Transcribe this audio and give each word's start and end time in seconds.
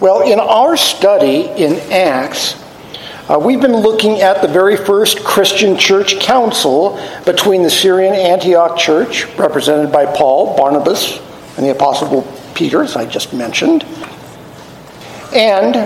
Well, 0.00 0.22
in 0.22 0.40
our 0.40 0.76
study 0.76 1.42
in 1.42 1.78
Acts, 1.92 2.60
uh, 3.28 3.38
we've 3.38 3.60
been 3.60 3.76
looking 3.76 4.22
at 4.22 4.42
the 4.42 4.48
very 4.48 4.76
first 4.76 5.22
Christian 5.22 5.78
church 5.78 6.18
council 6.18 7.00
between 7.24 7.62
the 7.62 7.70
Syrian 7.70 8.12
Antioch 8.12 8.76
church, 8.76 9.24
represented 9.38 9.92
by 9.92 10.04
Paul, 10.04 10.56
Barnabas, 10.56 11.18
and 11.56 11.64
the 11.64 11.70
Apostle 11.70 12.22
Peter, 12.56 12.82
as 12.82 12.96
I 12.96 13.06
just 13.06 13.32
mentioned, 13.32 13.84
and 15.32 15.76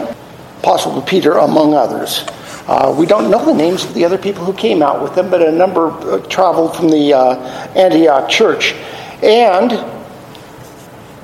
Apostle 0.61 1.03
Peter, 1.03 1.33
among 1.33 1.75
others. 1.75 2.25
Uh, 2.67 2.95
we 2.99 3.05
don't 3.05 3.31
know 3.31 3.45
the 3.45 3.55
names 3.55 3.85
of 3.85 3.93
the 3.93 4.07
other 4.07 4.19
people 4.19 4.43
who 4.43 4.55
came 4.55 4.81
out 4.83 5.03
with 5.03 5.15
them, 5.15 5.31
but 5.31 5.43
a 5.43 5.53
number 5.53 5.91
uh, 5.91 6.19
traveled 6.29 6.75
from 6.75 6.89
the 6.89 7.13
uh, 7.13 7.37
Antioch 7.77 8.31
church. 8.31 8.73
And 9.23 9.98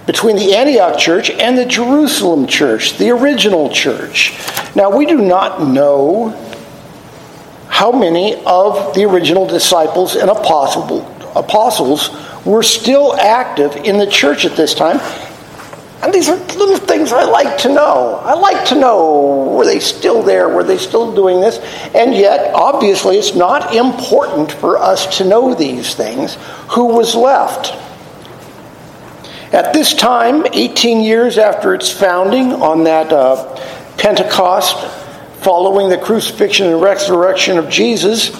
between 0.06 0.36
the 0.36 0.54
Antioch 0.54 0.98
church 0.98 1.30
and 1.30 1.56
the 1.56 1.64
Jerusalem 1.64 2.46
church, 2.46 2.98
the 2.98 3.10
original 3.10 3.70
church. 3.70 4.32
Now, 4.74 4.94
we 4.94 5.06
do 5.06 5.20
not 5.22 5.66
know 5.66 6.30
how 7.68 7.90
many 7.90 8.36
of 8.44 8.94
the 8.94 9.04
original 9.04 9.46
disciples 9.46 10.14
and 10.14 10.30
apostles 10.30 12.10
were 12.44 12.62
still 12.62 13.16
active 13.16 13.76
in 13.76 13.98
the 13.98 14.06
church 14.06 14.44
at 14.44 14.56
this 14.56 14.74
time. 14.74 15.00
And 16.02 16.12
these 16.12 16.28
are 16.28 16.36
little 16.36 16.76
things 16.76 17.12
I 17.12 17.24
like 17.24 17.56
to 17.58 17.70
know. 17.70 18.20
I 18.22 18.34
like 18.34 18.66
to 18.68 18.74
know 18.74 19.54
were 19.56 19.64
they 19.64 19.80
still 19.80 20.22
there? 20.22 20.50
Were 20.50 20.62
they 20.62 20.76
still 20.76 21.14
doing 21.14 21.40
this? 21.40 21.58
And 21.94 22.14
yet, 22.14 22.54
obviously, 22.54 23.16
it's 23.16 23.34
not 23.34 23.74
important 23.74 24.52
for 24.52 24.76
us 24.76 25.16
to 25.18 25.24
know 25.24 25.54
these 25.54 25.94
things. 25.94 26.36
Who 26.72 26.88
was 26.88 27.14
left? 27.14 27.72
At 29.54 29.72
this 29.72 29.94
time, 29.94 30.44
18 30.52 31.00
years 31.00 31.38
after 31.38 31.74
its 31.74 31.88
founding, 31.88 32.52
on 32.54 32.82
that 32.84 33.12
uh, 33.12 33.54
Pentecost, 33.96 34.84
following 35.44 35.90
the 35.90 35.96
crucifixion 35.96 36.66
and 36.66 36.82
resurrection 36.82 37.56
of 37.56 37.68
Jesus, 37.68 38.36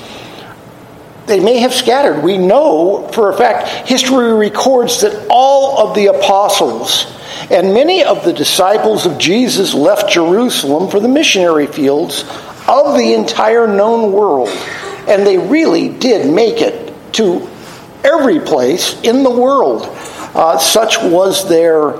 they 1.26 1.38
may 1.38 1.58
have 1.58 1.72
scattered. 1.72 2.24
We 2.24 2.36
know 2.36 3.08
for 3.12 3.30
a 3.30 3.36
fact, 3.36 3.88
history 3.88 4.32
records 4.32 5.02
that 5.02 5.28
all 5.30 5.86
of 5.86 5.94
the 5.94 6.06
apostles 6.06 7.06
and 7.48 7.72
many 7.72 8.02
of 8.02 8.24
the 8.24 8.32
disciples 8.32 9.06
of 9.06 9.16
Jesus 9.16 9.72
left 9.72 10.10
Jerusalem 10.10 10.90
for 10.90 10.98
the 10.98 11.06
missionary 11.06 11.68
fields 11.68 12.22
of 12.66 12.96
the 12.98 13.14
entire 13.14 13.68
known 13.68 14.10
world. 14.10 14.48
And 15.06 15.24
they 15.24 15.38
really 15.38 15.90
did 15.90 16.28
make 16.28 16.60
it 16.60 16.92
to 17.12 17.48
every 18.02 18.40
place 18.40 19.00
in 19.02 19.22
the 19.22 19.30
world. 19.30 19.96
Uh, 20.34 20.58
such 20.58 21.00
was 21.02 21.48
their, 21.48 21.92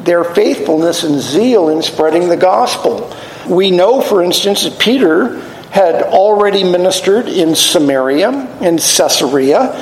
their 0.00 0.24
faithfulness 0.24 1.04
and 1.04 1.20
zeal 1.20 1.68
in 1.68 1.82
spreading 1.82 2.28
the 2.28 2.36
gospel. 2.36 3.14
We 3.48 3.70
know, 3.70 4.00
for 4.00 4.22
instance, 4.22 4.64
that 4.64 4.78
Peter 4.78 5.40
had 5.70 6.02
already 6.02 6.64
ministered 6.64 7.28
in 7.28 7.54
Samaria, 7.54 8.30
in 8.62 8.78
Caesarea, 8.78 9.72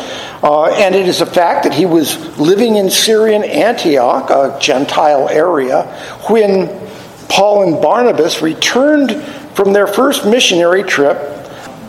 uh, 0.43 0.67
and 0.67 0.95
it 0.95 1.09
is 1.09 1.21
a 1.21 1.27
fact 1.27 1.65
that 1.65 1.73
he 1.73 1.87
was 1.87 2.39
living 2.39 2.77
in 2.77 2.91
Syrian 2.91 3.45
Antioch, 3.45 4.31
a 4.31 4.59
Gentile 4.61 5.29
area, 5.29 5.85
when 6.29 6.69
Paul 7.29 7.63
and 7.73 7.81
Barnabas 7.81 8.43
returned 8.43 9.23
from 9.55 9.73
their 9.73 9.87
first 9.87 10.27
missionary 10.27 10.83
trip 10.83 11.19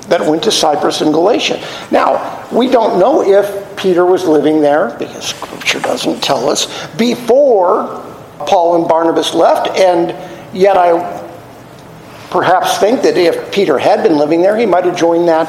that 0.07 0.21
went 0.21 0.43
to 0.43 0.51
Cyprus 0.51 1.01
and 1.01 1.11
Galatia. 1.11 1.61
Now, 1.91 2.47
we 2.51 2.69
don't 2.69 2.99
know 2.99 3.23
if 3.23 3.66
Peter 3.77 4.05
was 4.05 4.25
living 4.25 4.59
there, 4.61 4.95
because 4.99 5.29
Scripture 5.29 5.79
doesn't 5.79 6.21
tell 6.21 6.49
us, 6.49 6.65
before 6.95 8.03
Paul 8.39 8.75
and 8.75 8.87
Barnabas 8.87 9.33
left, 9.33 9.77
and 9.77 10.09
yet 10.55 10.77
I 10.77 11.23
perhaps 12.29 12.77
think 12.79 13.03
that 13.03 13.17
if 13.17 13.51
Peter 13.51 13.77
had 13.77 14.03
been 14.03 14.17
living 14.17 14.41
there, 14.41 14.57
he 14.57 14.65
might 14.65 14.83
have 14.85 14.97
joined 14.97 15.27
that 15.27 15.47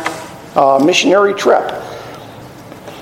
uh, 0.56 0.78
missionary 0.84 1.34
trip. 1.34 1.72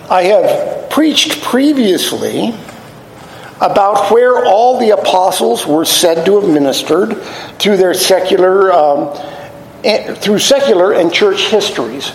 I 0.09 0.23
have 0.25 0.89
preached 0.89 1.43
previously 1.43 2.55
about 3.61 4.13
where 4.13 4.45
all 4.45 4.79
the 4.79 4.91
apostles 4.91 5.67
were 5.67 5.85
said 5.85 6.25
to 6.27 6.41
have 6.41 6.49
ministered 6.49 7.17
through 7.59 7.77
their 7.77 7.95
secular 7.95 8.73
um, 8.73 9.09
through 9.87 10.41
secular 10.41 10.95
and 10.95 11.13
church 11.13 11.49
histories 11.49 12.13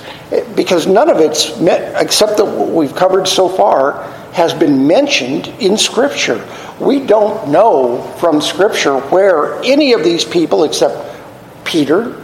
because 0.56 0.88
none 0.88 1.10
of 1.10 1.20
it's 1.20 1.58
met, 1.60 2.02
except 2.02 2.38
that 2.38 2.46
what 2.46 2.70
we've 2.70 2.96
covered 2.96 3.28
so 3.28 3.48
far 3.48 4.04
has 4.34 4.54
been 4.54 4.88
mentioned 4.88 5.48
in 5.60 5.78
Scripture. 5.78 6.46
We 6.80 7.06
don't 7.06 7.50
know 7.50 8.02
from 8.20 8.42
Scripture 8.42 9.00
where 9.00 9.62
any 9.64 9.94
of 9.94 10.04
these 10.04 10.26
people, 10.26 10.64
except 10.64 11.18
Peter, 11.64 12.22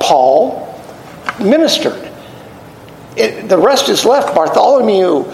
Paul, 0.00 0.80
ministered. 1.38 2.10
It, 3.16 3.48
the 3.48 3.58
rest 3.58 3.88
is 3.88 4.04
left. 4.04 4.34
Bartholomew. 4.34 5.24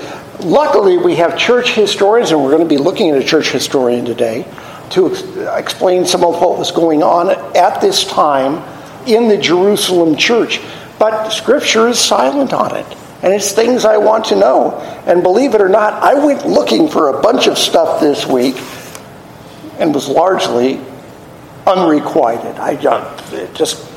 Luckily, 0.41 0.99
we 0.99 1.15
have 1.17 1.39
church 1.39 1.75
historians, 1.75 2.33
and 2.33 2.43
we're 2.43 2.51
going 2.51 2.63
to 2.63 2.69
be 2.69 2.79
looking 2.79 3.11
at 3.11 3.19
a 3.19 3.25
church 3.25 3.51
historian 3.51 4.05
today 4.05 4.47
to 4.91 5.11
ex- 5.11 5.23
explain 5.59 6.07
some 6.07 6.25
of 6.25 6.41
what 6.41 6.59
was 6.59 6.73
going 6.73 7.03
on 7.03 7.31
at 7.57 7.81
this 7.81 8.05
time 8.05 8.63
in 9.07 9.29
the 9.29 9.39
Jerusalem 9.39 10.17
church. 10.17 10.61
But 10.99 11.31
Scripture 11.31 11.89
is 11.89 11.99
silent 11.99 12.53
on 12.53 12.77
it. 12.77 12.87
And 13.23 13.33
it's 13.33 13.53
things 13.53 13.85
I 13.85 13.97
want 13.97 14.27
to 14.27 14.37
know. 14.37 14.79
And 15.07 15.23
believe 15.23 15.55
it 15.55 15.61
or 15.61 15.69
not, 15.69 15.95
I 16.03 16.15
went 16.15 16.47
looking 16.47 16.89
for 16.89 17.09
a 17.09 17.23
bunch 17.23 17.47
of 17.47 17.57
stuff 17.57 18.01
this 18.01 18.27
week 18.27 18.57
and 19.79 19.95
was 19.95 20.09
largely 20.09 20.81
unrequited. 21.67 22.57
I 22.59 22.77
just, 23.55 23.91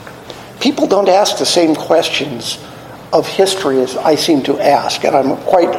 people 0.59 0.87
don't 0.87 1.09
ask 1.09 1.37
the 1.37 1.45
same 1.45 1.75
questions 1.75 2.63
of 3.11 3.27
history 3.27 3.81
as 3.81 3.97
I 3.97 4.15
seem 4.15 4.43
to 4.43 4.59
ask, 4.59 5.03
and 5.03 5.15
I'm 5.15 5.37
quite, 5.43 5.73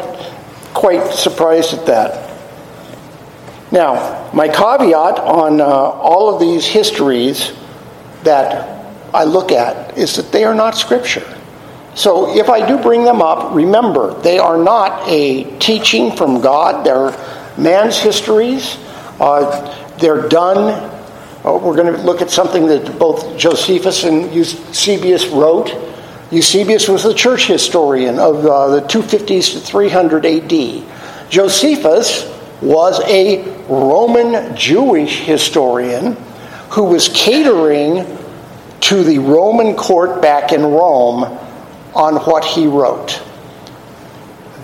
quite 0.75 1.13
surprised 1.13 1.75
at 1.75 1.87
that. 1.87 2.29
Now, 3.71 4.31
my 4.33 4.49
caveat 4.49 5.19
on 5.19 5.61
uh, 5.61 5.65
all 5.65 6.33
of 6.33 6.41
these 6.41 6.67
histories 6.67 7.53
that 8.25 8.78
I 9.15 9.25
look 9.25 9.53
at 9.53 9.97
is 9.97 10.17
that 10.17 10.33
they 10.33 10.45
are 10.45 10.55
not 10.55 10.77
Scripture. 10.77 11.25
So 11.95 12.37
if 12.37 12.49
I 12.49 12.67
do 12.67 12.79
bring 12.79 13.05
them 13.05 13.21
up, 13.21 13.55
remember, 13.55 14.15
they 14.21 14.39
are 14.39 14.57
not 14.57 15.09
a 15.09 15.59
teaching 15.59 16.15
from 16.15 16.41
God. 16.41 16.87
They're 16.87 17.11
man's 17.59 17.99
histories. 17.99 18.79
Uh, 19.19 19.97
they're 19.99 20.29
done. 20.29 20.59
Uh, 21.45 21.59
we're 21.59 21.77
going 21.77 21.93
to 21.93 22.01
look 22.03 22.23
at 22.23 22.31
something 22.31 22.67
that 22.67 22.99
both 22.99 23.37
Josephus 23.37 24.05
and 24.05 24.33
Eusebius 24.33 25.27
wrote. 25.27 25.75
Eusebius 26.31 26.89
was 26.89 27.03
the 27.03 27.15
church 27.15 27.47
historian 27.47 28.19
of 28.19 28.45
uh, 28.45 28.69
the 28.69 28.81
250s 28.83 29.55
to 29.55 29.61
300 29.61 30.27
AD. 30.27 31.31
Josephus 31.31 32.33
was 32.61 33.01
a 33.07 33.43
Roman 33.67 34.55
Jewish 34.57 35.21
historian 35.21 36.17
who 36.71 36.85
was 36.85 37.09
catering 37.09 38.05
to 38.81 39.05
the 39.05 39.19
Roman 39.19 39.75
court 39.75 40.23
back 40.23 40.53
in 40.53 40.63
Rome 40.63 41.25
on 41.95 42.17
what 42.25 42.45
he 42.45 42.67
wrote. 42.67 43.23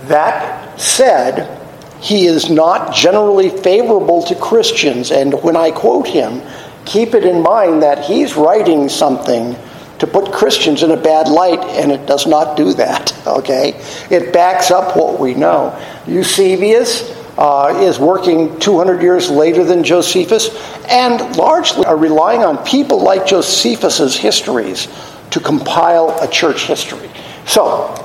That 0.07 0.81
said, 0.81 1.61
he 2.01 2.27
is 2.27 2.51
not 2.51 2.95
generally 2.95 3.49
favorable 3.49 4.23
to 4.25 4.35
Christians, 4.35 5.11
and 5.11 5.43
when 5.43 5.57
I 5.57 5.71
quote 5.71 6.07
him, 6.07 6.43
keep 6.85 7.15
it 7.15 7.25
in 7.25 7.43
mind 7.43 7.83
that 7.83 8.05
he's 8.05 8.37
writing 8.37 8.89
something 8.89 9.57
to 9.99 10.07
put 10.07 10.33
Christians 10.33 10.83
in 10.83 10.91
a 10.91 10.97
bad 10.97 11.29
light, 11.29 11.61
and 11.61 11.91
it 11.91 12.07
does 12.07 12.27
not 12.27 12.57
do 12.57 12.75
that, 12.75 13.17
okay? 13.27 13.81
It 14.11 14.33
backs 14.33 14.71
up 14.71 14.97
what 14.97 15.19
we 15.19 15.35
know. 15.35 15.79
Eusebius 16.07 17.24
uh, 17.37 17.81
is 17.83 17.99
working 17.99 18.59
200 18.61 19.03
years 19.03 19.29
later 19.29 19.65
than 19.65 19.83
Josephus, 19.83 20.51
and 20.89 21.37
largely 21.37 21.85
are 21.85 21.97
relying 21.97 22.43
on 22.43 22.65
people 22.65 23.03
like 23.03 23.27
Josephus's 23.27 24.17
histories 24.17 24.89
to 25.31 25.41
compile 25.41 26.17
a 26.21 26.29
church 26.29 26.67
history. 26.67 27.11
So, 27.47 28.01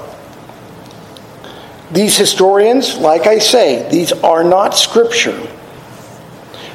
these 1.92 2.18
historians, 2.18 2.98
like 2.98 3.28
I 3.28 3.40
say, 3.40 3.88
these 3.90 4.12
are 4.12 4.44
not 4.44 4.76
scripture. 4.76 5.40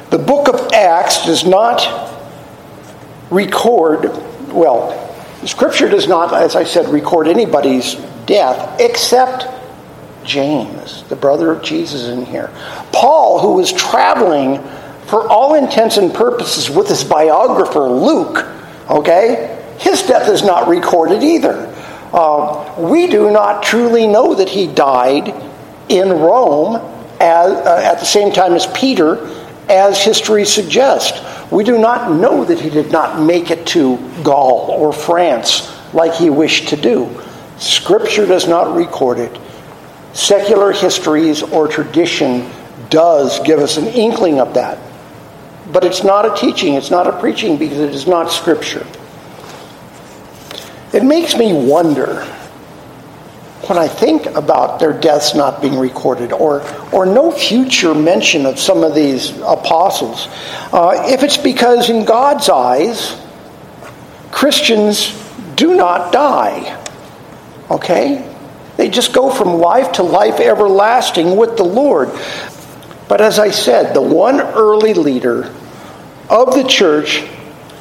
The 0.09 0.17
book 0.17 0.47
of 0.47 0.71
Acts 0.73 1.25
does 1.25 1.45
not 1.45 2.13
record, 3.29 4.11
well, 4.51 5.01
scripture 5.45 5.89
does 5.89 6.07
not, 6.07 6.33
as 6.33 6.55
I 6.55 6.63
said, 6.63 6.87
record 6.89 7.27
anybody's 7.27 7.95
death 8.25 8.79
except 8.79 9.47
James, 10.25 11.03
the 11.03 11.15
brother 11.15 11.51
of 11.51 11.63
Jesus, 11.63 12.07
in 12.07 12.25
here. 12.25 12.49
Paul, 12.91 13.39
who 13.39 13.53
was 13.53 13.71
traveling 13.71 14.61
for 15.05 15.27
all 15.27 15.53
intents 15.53 15.97
and 15.97 16.13
purposes 16.13 16.69
with 16.69 16.87
his 16.87 17.03
biographer, 17.03 17.87
Luke, 17.87 18.45
okay, 18.89 19.61
his 19.79 20.01
death 20.03 20.29
is 20.29 20.43
not 20.43 20.67
recorded 20.67 21.23
either. 21.23 21.71
Uh, 22.11 22.73
we 22.77 23.07
do 23.07 23.29
not 23.29 23.61
truly 23.63 24.07
know 24.07 24.35
that 24.35 24.49
he 24.49 24.67
died 24.67 25.33
in 25.89 26.09
Rome 26.09 26.75
as, 27.19 27.51
uh, 27.51 27.81
at 27.83 27.99
the 27.99 28.05
same 28.05 28.31
time 28.31 28.53
as 28.53 28.65
Peter, 28.67 29.27
as 29.69 30.01
history 30.01 30.45
suggests. 30.45 31.21
We 31.51 31.63
do 31.63 31.77
not 31.77 32.11
know 32.11 32.43
that 32.43 32.59
he 32.59 32.69
did 32.69 32.91
not 32.91 33.21
make 33.21 33.51
it 33.51 33.67
to 33.67 33.97
Gaul 34.23 34.71
or 34.71 34.93
France 34.93 35.71
like 35.93 36.13
he 36.13 36.29
wished 36.29 36.69
to 36.69 36.75
do. 36.75 37.09
Scripture 37.57 38.25
does 38.25 38.47
not 38.47 38.75
record 38.75 39.19
it. 39.19 39.39
Secular 40.15 40.71
histories 40.71 41.43
or 41.43 41.67
tradition 41.67 42.49
does 42.89 43.41
give 43.41 43.59
us 43.59 43.75
an 43.75 43.87
inkling 43.87 44.39
of 44.39 44.53
that. 44.53 44.79
But 45.73 45.83
it's 45.83 46.05
not 46.05 46.25
a 46.25 46.33
teaching, 46.39 46.75
it's 46.75 46.89
not 46.89 47.05
a 47.05 47.19
preaching 47.19 47.57
because 47.57 47.79
it 47.79 47.93
is 47.93 48.07
not 48.07 48.31
Scripture. 48.31 48.87
It 50.93 51.03
makes 51.03 51.35
me 51.35 51.51
wonder 51.51 52.23
when 53.67 53.77
I 53.77 53.89
think 53.89 54.25
about 54.27 54.79
their 54.79 54.93
deaths 54.93 55.35
not 55.35 55.61
being 55.61 55.77
recorded 55.77 56.31
or, 56.31 56.61
or 56.93 57.05
no 57.05 57.29
future 57.29 57.93
mention 57.93 58.45
of 58.45 58.57
some 58.57 58.83
of 58.83 58.95
these 58.95 59.31
apostles, 59.39 60.29
uh, 60.71 61.03
if 61.07 61.23
it's 61.23 61.37
because 61.37 61.89
in 61.89 62.05
God's 62.05 62.47
eyes, 62.47 63.19
Christians 64.31 65.11
do 65.55 65.75
not 65.75 66.13
die. 66.13 66.81
Okay? 67.69 68.34
They 68.77 68.89
just 68.89 69.13
go 69.13 69.29
from 69.29 69.53
life 69.53 69.93
to 69.93 70.03
life 70.03 70.39
everlasting 70.39 71.37
with 71.37 71.57
the 71.57 71.63
Lord. 71.63 72.09
But 73.07 73.21
as 73.21 73.39
I 73.39 73.51
said, 73.51 73.93
the 73.93 74.01
one 74.01 74.41
early 74.41 74.93
leader 74.93 75.53
of 76.29 76.53
the 76.53 76.65
church 76.67 77.23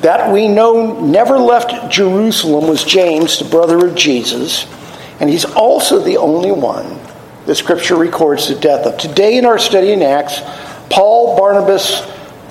that 0.03 0.33
we 0.33 0.49
know 0.49 1.01
never 1.01 1.39
left 1.39 1.91
Jerusalem 1.91 2.69
was 2.69 2.85
James, 2.85 3.39
the 3.39 3.47
brother 3.47 3.87
of 3.87 3.95
Jesus. 3.95 4.67
And 5.19 5.31
he's 5.31 5.45
also 5.45 6.01
the 6.01 6.19
only 6.19 6.53
one 6.53 7.01
the 7.47 7.55
scripture 7.55 7.97
records 7.97 8.49
the 8.49 8.55
death 8.55 8.87
of. 8.87 8.97
Today 8.99 9.37
in 9.37 9.45
our 9.45 9.59
study 9.59 9.93
in 9.93 10.03
Acts, 10.03 10.41
Paul, 10.91 11.37
Barnabas, 11.37 12.01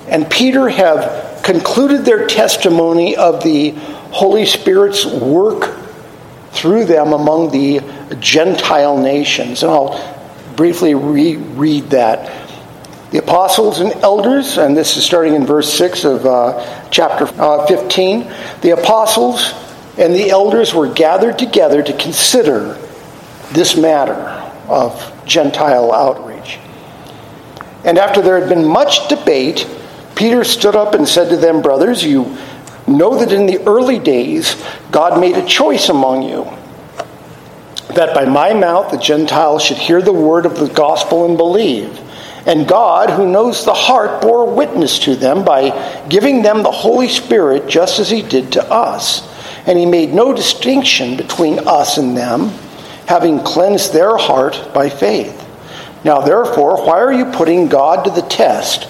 and 0.08 0.30
Peter 0.30 0.70
have 0.70 1.42
concluded 1.44 2.06
their 2.06 2.28
testimony 2.28 3.16
of 3.16 3.44
the 3.44 3.72
Holy 4.12 4.46
Spirit's 4.46 5.06
work 5.06 5.80
through 6.54 6.86
them 6.86 7.14
among 7.14 7.52
the 7.52 7.82
Gentile 8.20 8.98
nations. 8.98 9.64
And 9.64 9.72
I'll 9.72 10.54
briefly 10.56 10.96
reread 10.96 11.90
that. 11.90 12.40
The 13.12 13.20
apostles 13.20 13.80
and 13.80 13.92
elders, 14.04 14.58
and 14.58 14.76
this 14.76 14.98
is 14.98 15.06
starting 15.06 15.36
in 15.36 15.46
verse 15.46 15.72
6 15.74 16.04
of 16.06 16.26
uh, 16.26 16.90
chapter 16.90 17.26
uh, 17.40 17.68
15, 17.68 18.32
the 18.62 18.72
apostles 18.72 19.54
and 19.98 20.14
the 20.16 20.30
elders 20.30 20.74
were 20.74 20.92
gathered 20.92 21.38
together 21.38 21.84
to 21.84 21.94
consider 21.98 22.74
this 23.52 23.78
matter 23.78 24.16
of 24.68 25.14
Gentile 25.26 25.92
outreach. 25.92 26.60
And 27.84 27.98
after 27.98 28.22
there 28.22 28.40
had 28.40 28.50
been 28.50 28.66
much 28.66 29.08
debate, 29.10 29.68
Peter 30.16 30.44
stood 30.44 30.76
up 30.76 30.94
and 30.94 31.08
said 31.08 31.30
to 31.30 31.38
them, 31.38 31.62
Brothers, 31.62 32.04
you 32.04 32.36
know 32.88 33.18
that 33.18 33.32
in 33.32 33.46
the 33.46 33.66
early 33.68 34.00
days 34.00 34.62
God 34.92 35.20
made 35.20 35.38
a 35.38 35.46
choice 35.46 35.90
among 35.90 36.24
you, 36.24 36.46
that 37.96 38.14
by 38.14 38.26
my 38.26 38.54
mouth 38.54 38.92
the 38.92 38.98
Gentiles 38.98 39.64
should 39.64 39.78
hear 39.78 40.02
the 40.02 40.14
word 40.14 40.46
of 40.46 40.60
the 40.60 40.70
gospel 40.70 41.26
and 41.26 41.38
believe. 41.38 42.00
And 42.46 42.68
God, 42.68 43.10
who 43.10 43.32
knows 43.32 43.64
the 43.64 43.74
heart, 43.74 44.22
bore 44.22 44.54
witness 44.54 45.00
to 45.00 45.16
them 45.16 45.46
by 45.46 46.04
giving 46.10 46.42
them 46.42 46.62
the 46.62 46.72
Holy 46.72 47.08
Spirit 47.08 47.68
just 47.68 48.00
as 48.00 48.10
he 48.10 48.22
did 48.22 48.52
to 48.54 48.64
us 48.70 49.30
and 49.66 49.80
he 49.80 49.86
made 49.86 50.14
no 50.14 50.34
distinction 50.34 51.16
between 51.16 51.60
us 51.68 51.98
and 51.98 52.18
them, 52.18 52.50
having 53.08 53.40
cleansed 53.40 53.94
their 53.94 54.18
heart 54.18 54.72
by 54.74 54.90
faith. 54.90 55.40
Now, 56.04 56.20
therefore, 56.20 56.86
why 56.86 57.00
are 57.00 57.14
you 57.14 57.26
putting 57.26 57.70
God 57.70 58.04
to 58.04 58.12
the 58.12 58.28
test 58.28 58.90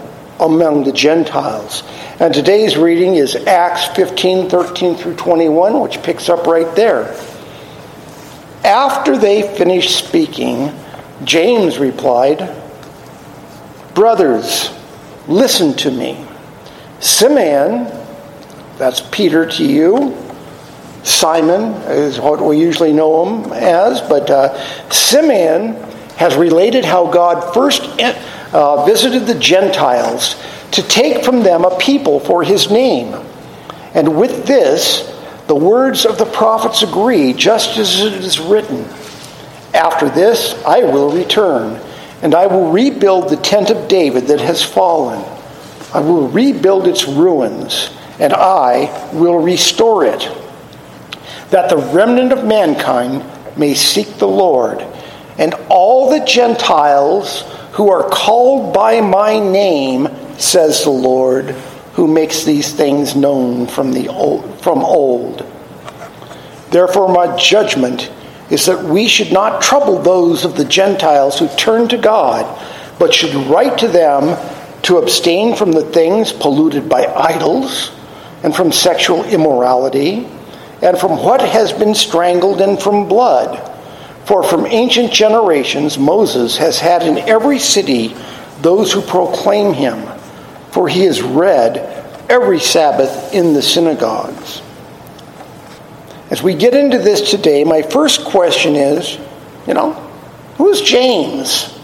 among 0.41 0.83
the 0.83 0.91
Gentiles. 0.91 1.83
And 2.19 2.33
today's 2.33 2.75
reading 2.75 3.15
is 3.15 3.35
Acts 3.35 3.85
15 3.95 4.49
13 4.49 4.95
through 4.95 5.15
21, 5.15 5.79
which 5.79 6.01
picks 6.03 6.27
up 6.27 6.47
right 6.47 6.75
there. 6.75 7.15
After 8.65 9.17
they 9.17 9.55
finished 9.57 9.95
speaking, 10.05 10.77
James 11.23 11.77
replied, 11.77 12.57
Brothers, 13.93 14.69
listen 15.27 15.73
to 15.77 15.91
me. 15.91 16.25
Simeon, 16.99 17.85
that's 18.77 19.01
Peter 19.11 19.45
to 19.45 19.65
you, 19.65 20.17
Simon 21.03 21.73
is 21.89 22.19
what 22.19 22.41
we 22.41 22.59
usually 22.59 22.93
know 22.93 23.25
him 23.25 23.51
as, 23.53 24.01
but 24.01 24.29
uh, 24.29 24.89
Simeon 24.89 25.73
has 26.17 26.35
related 26.35 26.85
how 26.85 27.11
God 27.11 27.53
first 27.53 27.81
uh, 28.53 28.85
visited 28.85 29.25
the 29.25 29.39
Gentiles 29.39 30.35
to 30.71 30.81
take 30.83 31.23
from 31.23 31.43
them 31.43 31.65
a 31.65 31.77
people 31.77 32.19
for 32.19 32.43
his 32.43 32.71
name. 32.71 33.13
And 33.93 34.17
with 34.17 34.45
this, 34.45 35.07
the 35.47 35.55
words 35.55 36.05
of 36.05 36.17
the 36.17 36.25
prophets 36.25 36.81
agree, 36.81 37.33
just 37.33 37.77
as 37.77 37.99
it 37.99 38.13
is 38.13 38.39
written 38.39 38.85
After 39.73 40.09
this, 40.09 40.61
I 40.65 40.83
will 40.83 41.11
return, 41.11 41.81
and 42.21 42.35
I 42.35 42.47
will 42.47 42.71
rebuild 42.71 43.29
the 43.29 43.37
tent 43.37 43.69
of 43.69 43.87
David 43.87 44.27
that 44.27 44.41
has 44.41 44.63
fallen. 44.63 45.23
I 45.93 45.99
will 45.99 46.27
rebuild 46.29 46.87
its 46.87 47.07
ruins, 47.07 47.89
and 48.19 48.33
I 48.33 49.11
will 49.13 49.39
restore 49.39 50.05
it 50.05 50.29
that 51.51 51.69
the 51.69 51.77
remnant 51.77 52.31
of 52.31 52.45
mankind 52.45 53.23
may 53.57 53.73
seek 53.73 54.07
the 54.17 54.27
Lord, 54.27 54.81
and 55.37 55.53
all 55.69 56.09
the 56.09 56.25
Gentiles 56.25 57.43
who 57.73 57.89
are 57.89 58.09
called 58.09 58.73
by 58.73 59.01
my 59.01 59.39
name, 59.39 60.07
says 60.37 60.83
the 60.83 60.89
Lord, 60.89 61.51
who 61.93 62.07
makes 62.07 62.43
these 62.43 62.73
things 62.73 63.15
known 63.15 63.67
from, 63.67 63.91
the 63.91 64.07
old, 64.09 64.61
from 64.61 64.79
old. 64.79 65.45
Therefore, 66.69 67.13
my 67.13 67.35
judgment 67.37 68.11
is 68.49 68.65
that 68.65 68.83
we 68.83 69.07
should 69.07 69.31
not 69.31 69.61
trouble 69.61 70.01
those 70.01 70.45
of 70.45 70.57
the 70.57 70.65
Gentiles 70.65 71.39
who 71.39 71.47
turn 71.49 71.87
to 71.89 71.97
God, 71.97 72.45
but 72.99 73.13
should 73.13 73.33
write 73.47 73.79
to 73.79 73.87
them 73.87 74.37
to 74.83 74.97
abstain 74.97 75.55
from 75.55 75.71
the 75.71 75.85
things 75.85 76.33
polluted 76.33 76.89
by 76.89 77.05
idols, 77.05 77.91
and 78.43 78.55
from 78.55 78.71
sexual 78.71 79.23
immorality 79.25 80.27
and 80.81 80.97
from 80.97 81.21
what 81.23 81.41
has 81.41 81.71
been 81.71 81.93
strangled 81.93 82.61
and 82.61 82.81
from 82.81 83.07
blood. 83.07 83.70
For 84.31 84.43
from 84.43 84.65
ancient 84.65 85.11
generations 85.11 85.97
Moses 85.97 86.55
has 86.55 86.79
had 86.79 87.03
in 87.03 87.17
every 87.17 87.59
city 87.59 88.15
those 88.61 88.93
who 88.93 89.01
proclaim 89.01 89.73
him, 89.73 90.07
for 90.71 90.87
he 90.87 91.03
is 91.03 91.21
read 91.21 91.75
every 92.29 92.61
Sabbath 92.61 93.33
in 93.33 93.53
the 93.53 93.61
synagogues. 93.61 94.61
As 96.29 96.41
we 96.41 96.53
get 96.55 96.73
into 96.73 96.97
this 96.97 97.29
today, 97.29 97.65
my 97.65 97.81
first 97.81 98.23
question 98.23 98.77
is 98.77 99.19
you 99.67 99.73
know, 99.73 99.91
who's 100.55 100.79
James? 100.79 101.77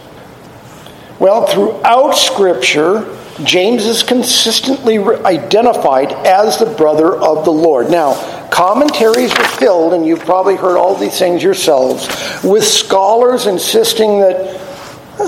Well, 1.20 1.48
throughout 1.48 2.14
Scripture, 2.14 3.14
James 3.44 3.86
is 3.86 4.04
consistently 4.04 5.00
identified 5.00 6.14
as 6.14 6.58
the 6.60 6.66
brother 6.78 7.14
of 7.14 7.44
the 7.44 7.52
Lord. 7.52 7.92
Now, 7.92 8.37
commentaries 8.58 9.30
were 9.38 9.44
filled, 9.44 9.94
and 9.94 10.04
you've 10.04 10.26
probably 10.26 10.56
heard 10.56 10.78
all 10.78 10.96
these 10.96 11.20
things 11.20 11.44
yourselves, 11.44 12.08
with 12.44 12.64
scholars 12.64 13.46
insisting 13.46 14.20
that 14.20 14.60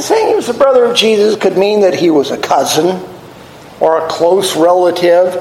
saying 0.01 0.29
he 0.29 0.33
was 0.33 0.47
the 0.47 0.53
brother 0.53 0.85
of 0.85 0.95
Jesus 0.95 1.35
could 1.35 1.55
mean 1.55 1.81
that 1.81 1.93
he 1.93 2.09
was 2.09 2.31
a 2.31 2.37
cousin 2.39 3.07
or 3.79 4.03
a 4.03 4.09
close 4.09 4.57
relative. 4.57 5.31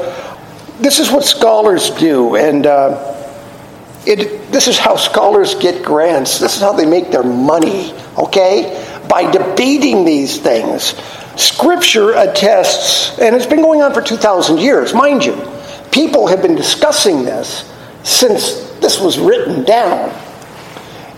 This 0.79 0.99
is 0.99 1.11
what 1.11 1.25
scholars 1.25 1.89
do, 1.93 2.37
and 2.37 2.67
uh, 2.67 3.15
it, 4.05 4.53
this 4.53 4.69
is 4.69 4.79
how 4.79 4.97
scholars 4.97 5.55
get 5.55 5.83
grants. 5.83 6.41
This 6.41 6.57
is 6.57 6.61
how 6.61 6.75
they 6.75 6.85
make 6.85 7.11
their 7.11 7.25
money, 7.25 7.95
okay? 8.19 8.87
By 9.09 9.31
debating 9.31 10.05
these 10.05 10.39
things. 10.39 10.95
Scripture 11.41 12.13
attests, 12.13 13.19
and 13.19 13.35
it's 13.35 13.47
been 13.47 13.63
going 13.63 13.81
on 13.81 13.95
for 13.95 14.03
2,000 14.03 14.59
years, 14.59 14.93
mind 14.93 15.25
you. 15.25 15.43
People 15.91 16.27
have 16.27 16.43
been 16.43 16.55
discussing 16.55 17.25
this 17.25 17.68
since 18.03 18.71
this 18.81 19.01
was 19.01 19.19
written 19.19 19.65
down. 19.65 20.11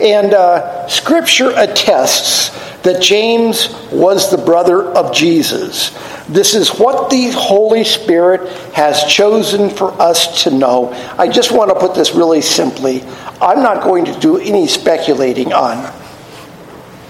And 0.01 0.33
uh, 0.33 0.89
Scripture 0.89 1.53
attests 1.57 2.51
that 2.83 3.03
James 3.03 3.69
was 3.93 4.31
the 4.31 4.39
brother 4.39 4.83
of 4.83 5.15
Jesus. 5.15 5.91
This 6.29 6.55
is 6.55 6.71
what 6.71 7.11
the 7.11 7.31
Holy 7.33 7.85
Spirit 7.85 8.49
has 8.73 9.05
chosen 9.05 9.69
for 9.69 9.93
us 10.01 10.45
to 10.45 10.51
know. 10.51 10.91
I 11.19 11.29
just 11.29 11.53
want 11.53 11.71
to 11.71 11.79
put 11.79 11.95
this 11.95 12.15
really 12.15 12.41
simply. 12.41 13.03
I'm 13.43 13.63
not 13.63 13.83
going 13.83 14.07
to 14.07 14.19
do 14.21 14.39
any 14.39 14.67
speculating 14.67 15.53
on 15.53 15.93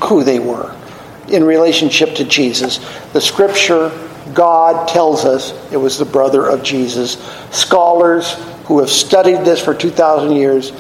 who 0.03 0.25
they 0.25 0.39
were 0.39 0.75
in 1.29 1.45
relationship 1.45 2.17
to 2.17 2.25
Jesus. 2.25 2.79
The 3.13 3.21
scripture, 3.21 3.91
God 4.35 4.89
tells 4.89 5.25
us 5.25 5.53
it 5.73 5.77
was 5.77 5.99
the 5.99 6.05
brother 6.05 6.47
of 6.47 6.63
Jesus. 6.63 7.13
Scholars 7.53 8.35
who 8.71 8.79
have 8.79 8.89
studied 8.89 9.45
this 9.45 9.61
for 9.61 9.75
2,000 9.75 10.31
years, 10.31 10.71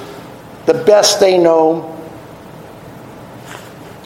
the 0.66 0.74
best 0.74 1.18
they 1.18 1.36
know 1.36 2.00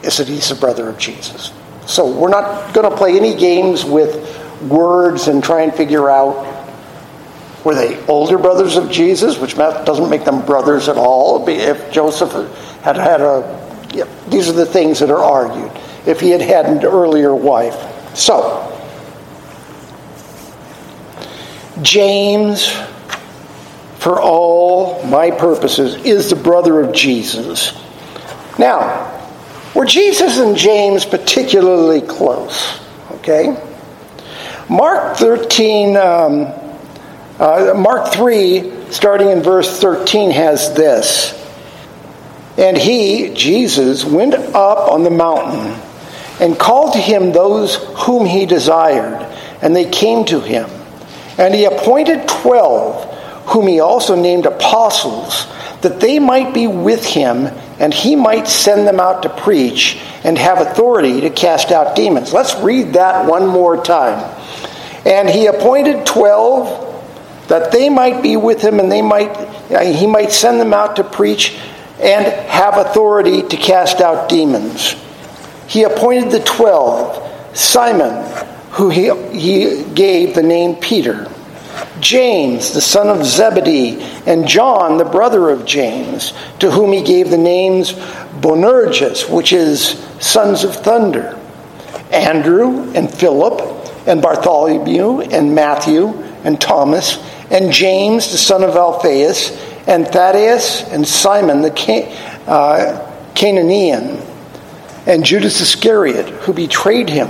is 0.01 0.17
that 0.17 0.27
he's 0.27 0.49
the 0.49 0.55
brother 0.55 0.89
of 0.89 0.97
Jesus. 0.97 1.53
So 1.85 2.11
we're 2.11 2.31
not 2.31 2.73
going 2.73 2.89
to 2.89 2.97
play 2.97 3.15
any 3.15 3.35
games 3.35 3.85
with 3.85 4.09
words 4.63 5.27
and 5.27 5.43
try 5.43 5.61
and 5.61 5.71
figure 5.71 6.09
out 6.09 6.51
were 7.63 7.75
they 7.75 8.03
older 8.07 8.39
brothers 8.39 8.75
of 8.75 8.89
Jesus, 8.89 9.37
which 9.37 9.55
doesn't 9.55 10.09
make 10.09 10.25
them 10.25 10.43
brothers 10.43 10.89
at 10.89 10.97
all. 10.97 11.47
If 11.47 11.91
Joseph 11.91 12.31
had 12.81 12.97
had 12.97 13.21
a, 13.21 13.87
yeah, 13.93 14.05
these 14.29 14.49
are 14.49 14.53
the 14.53 14.65
things 14.65 14.97
that 14.97 15.11
are 15.11 15.23
argued. 15.23 15.71
If 16.07 16.21
he 16.21 16.31
had 16.31 16.41
had 16.41 16.65
an 16.65 16.83
earlier 16.83 17.35
wife. 17.35 18.15
So, 18.15 18.63
James, 21.83 22.75
for 23.99 24.21
all 24.21 25.03
my 25.05 25.31
purposes, 25.31 25.95
is 26.05 26.29
the 26.29 26.35
brother 26.35 26.81
of 26.81 26.93
Jesus. 26.93 27.73
Now, 28.59 29.11
were 29.75 29.85
Jesus 29.85 30.37
and 30.37 30.55
James 30.55 31.05
particularly 31.05 32.01
close? 32.01 32.79
Okay? 33.11 33.57
Mark 34.69 35.17
13, 35.17 35.97
um, 35.97 36.53
uh, 37.39 37.73
Mark 37.75 38.13
3, 38.13 38.91
starting 38.91 39.29
in 39.29 39.41
verse 39.41 39.79
13, 39.79 40.31
has 40.31 40.73
this. 40.73 41.33
And 42.57 42.77
he, 42.77 43.33
Jesus, 43.33 44.05
went 44.05 44.33
up 44.33 44.91
on 44.91 45.03
the 45.03 45.09
mountain 45.09 45.81
and 46.39 46.57
called 46.57 46.93
to 46.93 46.99
him 46.99 47.31
those 47.31 47.75
whom 47.75 48.25
he 48.25 48.45
desired, 48.45 49.21
and 49.61 49.75
they 49.75 49.89
came 49.89 50.25
to 50.25 50.39
him. 50.39 50.69
And 51.37 51.53
he 51.53 51.65
appointed 51.65 52.27
twelve, 52.27 53.13
whom 53.45 53.67
he 53.67 53.79
also 53.79 54.15
named 54.15 54.45
apostles, 54.45 55.47
that 55.81 55.99
they 55.99 56.19
might 56.19 56.53
be 56.53 56.67
with 56.67 57.05
him 57.05 57.47
and 57.79 57.93
he 57.93 58.15
might 58.15 58.47
send 58.47 58.87
them 58.87 58.99
out 58.99 59.23
to 59.23 59.29
preach 59.29 59.99
and 60.23 60.37
have 60.37 60.61
authority 60.61 61.21
to 61.21 61.29
cast 61.29 61.71
out 61.71 61.95
demons. 61.95 62.33
Let's 62.33 62.55
read 62.55 62.93
that 62.93 63.29
one 63.29 63.47
more 63.47 63.83
time. 63.83 64.19
And 65.05 65.29
he 65.29 65.45
appointed 65.45 66.05
12 66.05 67.47
that 67.47 67.71
they 67.71 67.89
might 67.89 68.23
be 68.23 68.37
with 68.37 68.61
him 68.61 68.79
and 68.79 68.91
they 68.91 69.03
might 69.03 69.29
uh, 69.71 69.81
he 69.81 70.07
might 70.07 70.31
send 70.31 70.59
them 70.59 70.73
out 70.73 70.95
to 70.95 71.03
preach 71.03 71.57
and 71.99 72.25
have 72.49 72.77
authority 72.77 73.41
to 73.41 73.57
cast 73.57 73.99
out 73.99 74.29
demons. 74.29 74.95
He 75.67 75.83
appointed 75.83 76.31
the 76.31 76.39
12 76.39 77.57
Simon 77.57 78.25
who 78.71 78.89
he, 78.89 79.11
he 79.31 79.83
gave 79.93 80.35
the 80.35 80.43
name 80.43 80.75
Peter 80.75 81.31
James, 82.05 82.71
the 82.71 82.81
son 82.81 83.09
of 83.09 83.25
Zebedee, 83.25 83.99
and 84.27 84.47
John, 84.47 84.99
the 84.99 85.05
brother 85.05 85.49
of 85.49 85.65
James, 85.65 86.33
to 86.59 86.69
whom 86.69 86.91
he 86.91 87.01
gave 87.01 87.31
the 87.31 87.37
names 87.37 87.93
Boanerges, 88.41 89.27
which 89.27 89.51
is 89.51 89.99
sons 90.19 90.63
of 90.63 90.75
thunder, 90.75 91.39
Andrew, 92.11 92.91
and 92.93 93.11
Philip, 93.11 93.59
and 94.07 94.21
Bartholomew, 94.21 95.21
and 95.21 95.55
Matthew, 95.55 96.09
and 96.43 96.61
Thomas, 96.61 97.17
and 97.49 97.71
James, 97.71 98.31
the 98.31 98.37
son 98.37 98.63
of 98.63 98.75
Alphaeus, 98.75 99.49
and 99.87 100.07
Thaddeus, 100.07 100.83
and 100.91 101.07
Simon 101.07 101.63
the 101.63 101.71
Can- 101.71 102.11
uh, 102.47 103.11
Canaanian, 103.33 104.21
and 105.07 105.25
Judas 105.25 105.59
Iscariot, 105.59 106.29
who 106.29 106.53
betrayed 106.53 107.09
him. 107.09 107.29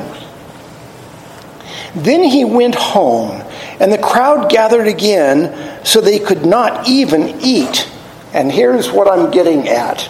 Then 1.95 2.25
he 2.25 2.43
went 2.43 2.75
home 2.75 3.44
and 3.79 3.91
the 3.91 3.97
crowd 3.97 4.49
gathered 4.49 4.87
again 4.87 5.85
so 5.85 5.99
they 6.01 6.19
could 6.19 6.45
not 6.45 6.87
even 6.87 7.39
eat. 7.41 7.89
And 8.33 8.51
here's 8.51 8.91
what 8.91 9.07
I'm 9.07 9.31
getting 9.31 9.67
at. 9.67 10.09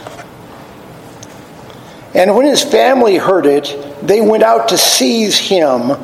And 2.13 2.35
when 2.35 2.45
his 2.45 2.63
family 2.63 3.17
heard 3.17 3.45
it, 3.45 3.75
they 4.01 4.21
went 4.21 4.43
out 4.43 4.69
to 4.69 4.77
seize 4.77 5.37
him, 5.37 5.97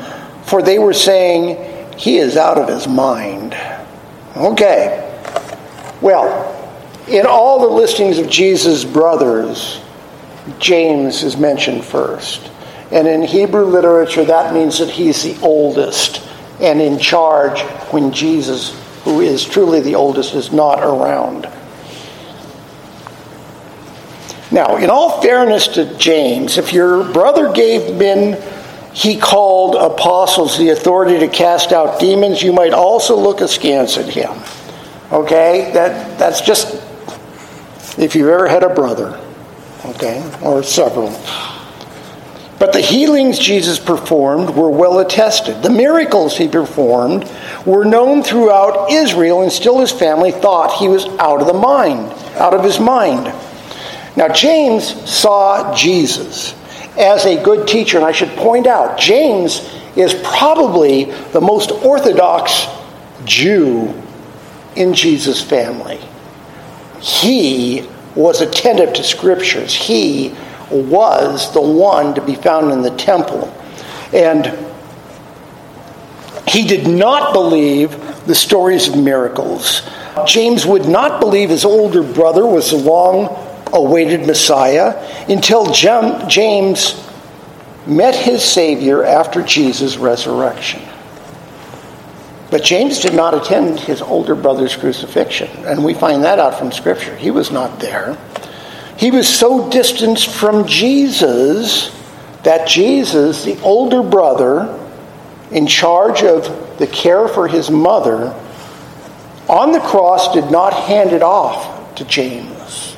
for 0.43 0.61
they 0.61 0.77
were 0.77 0.93
saying, 0.93 1.97
He 1.97 2.17
is 2.17 2.35
out 2.35 2.57
of 2.57 2.67
his 2.67 2.87
mind. 2.87 3.55
Okay. 4.35 5.07
Well, 6.01 6.47
in 7.07 7.25
all 7.25 7.61
the 7.61 7.73
listings 7.73 8.17
of 8.17 8.29
Jesus' 8.29 8.83
brothers, 8.83 9.81
James 10.59 11.23
is 11.23 11.37
mentioned 11.37 11.85
first. 11.85 12.49
And 12.91 13.07
in 13.07 13.21
Hebrew 13.21 13.65
literature, 13.65 14.25
that 14.25 14.53
means 14.53 14.79
that 14.79 14.89
he's 14.89 15.23
the 15.23 15.37
oldest 15.41 16.27
and 16.61 16.81
in 16.81 16.99
charge 16.99 17.61
when 17.91 18.11
Jesus, 18.11 18.77
who 19.03 19.21
is 19.21 19.43
truly 19.43 19.81
the 19.81 19.95
oldest, 19.95 20.33
is 20.35 20.51
not 20.51 20.79
around. 20.79 21.49
Now, 24.51 24.75
in 24.77 24.89
all 24.89 25.21
fairness 25.21 25.67
to 25.69 25.97
James, 25.97 26.57
if 26.57 26.73
your 26.73 27.11
brother 27.11 27.53
gave 27.53 27.95
men 27.95 28.41
he 28.93 29.17
called 29.17 29.75
apostles 29.75 30.57
the 30.57 30.69
authority 30.69 31.19
to 31.19 31.27
cast 31.29 31.71
out 31.71 31.99
demons, 31.99 32.41
you 32.41 32.51
might 32.51 32.73
also 32.73 33.15
look 33.15 33.39
askance 33.39 33.97
at 33.97 34.09
him. 34.09 34.31
Okay? 35.11 35.71
That 35.73 36.19
that's 36.19 36.41
just 36.41 36.75
if 37.97 38.15
you've 38.15 38.29
ever 38.29 38.47
had 38.47 38.63
a 38.63 38.73
brother, 38.73 39.19
okay, 39.85 40.23
or 40.41 40.63
several. 40.63 41.09
But 42.71 42.77
the 42.77 42.87
healings 42.87 43.37
Jesus 43.37 43.79
performed 43.79 44.51
were 44.51 44.69
well 44.69 44.99
attested. 44.99 45.61
The 45.61 45.69
miracles 45.69 46.37
he 46.37 46.47
performed 46.47 47.29
were 47.65 47.83
known 47.83 48.23
throughout 48.23 48.93
Israel, 48.93 49.41
and 49.41 49.51
still 49.51 49.79
his 49.79 49.91
family 49.91 50.31
thought 50.31 50.79
he 50.79 50.87
was 50.87 51.05
out 51.19 51.41
of 51.41 51.47
the 51.47 51.53
mind, 51.53 52.13
out 52.37 52.53
of 52.53 52.63
his 52.63 52.79
mind. 52.79 53.25
Now, 54.15 54.29
James 54.29 54.85
saw 55.09 55.75
Jesus 55.75 56.55
as 56.97 57.25
a 57.25 57.43
good 57.43 57.67
teacher, 57.67 57.97
and 57.97 58.05
I 58.05 58.13
should 58.13 58.29
point 58.37 58.67
out, 58.67 58.97
James 58.97 59.69
is 59.97 60.13
probably 60.23 61.11
the 61.33 61.41
most 61.41 61.71
orthodox 61.71 62.67
Jew 63.25 63.93
in 64.77 64.93
Jesus' 64.93 65.43
family. 65.43 65.99
He 67.01 67.85
was 68.15 68.39
attentive 68.39 68.93
to 68.93 69.03
scriptures. 69.03 69.73
He 69.73 70.33
was 70.71 71.53
the 71.53 71.61
one 71.61 72.13
to 72.15 72.21
be 72.21 72.35
found 72.35 72.71
in 72.71 72.81
the 72.81 72.91
temple. 72.91 73.53
And 74.13 74.57
he 76.47 76.67
did 76.67 76.87
not 76.87 77.33
believe 77.33 77.91
the 78.25 78.35
stories 78.35 78.87
of 78.87 78.97
miracles. 78.97 79.81
James 80.25 80.65
would 80.65 80.87
not 80.87 81.19
believe 81.19 81.49
his 81.49 81.65
older 81.65 82.03
brother 82.03 82.45
was 82.45 82.71
the 82.71 82.77
long 82.77 83.27
awaited 83.73 84.27
Messiah 84.27 84.95
until 85.29 85.71
James 85.71 87.07
met 87.87 88.15
his 88.15 88.43
Savior 88.43 89.03
after 89.03 89.41
Jesus' 89.41 89.97
resurrection. 89.97 90.81
But 92.49 92.63
James 92.63 92.99
did 92.99 93.13
not 93.13 93.33
attend 93.33 93.79
his 93.79 94.01
older 94.01 94.35
brother's 94.35 94.75
crucifixion, 94.75 95.49
and 95.65 95.85
we 95.85 95.93
find 95.93 96.25
that 96.25 96.37
out 96.37 96.59
from 96.59 96.73
Scripture. 96.73 97.15
He 97.15 97.31
was 97.31 97.49
not 97.49 97.79
there. 97.79 98.17
He 99.01 99.09
was 99.09 99.27
so 99.27 99.67
distanced 99.71 100.29
from 100.29 100.67
Jesus 100.67 101.89
that 102.43 102.67
Jesus, 102.67 103.43
the 103.43 103.59
older 103.61 104.03
brother, 104.03 104.77
in 105.49 105.65
charge 105.65 106.21
of 106.21 106.77
the 106.77 106.85
care 106.85 107.27
for 107.27 107.47
his 107.47 107.71
mother, 107.71 108.31
on 109.49 109.71
the 109.71 109.79
cross 109.79 110.31
did 110.35 110.51
not 110.51 110.73
hand 110.73 111.13
it 111.13 111.23
off 111.23 111.95
to 111.95 112.05
James. 112.05 112.95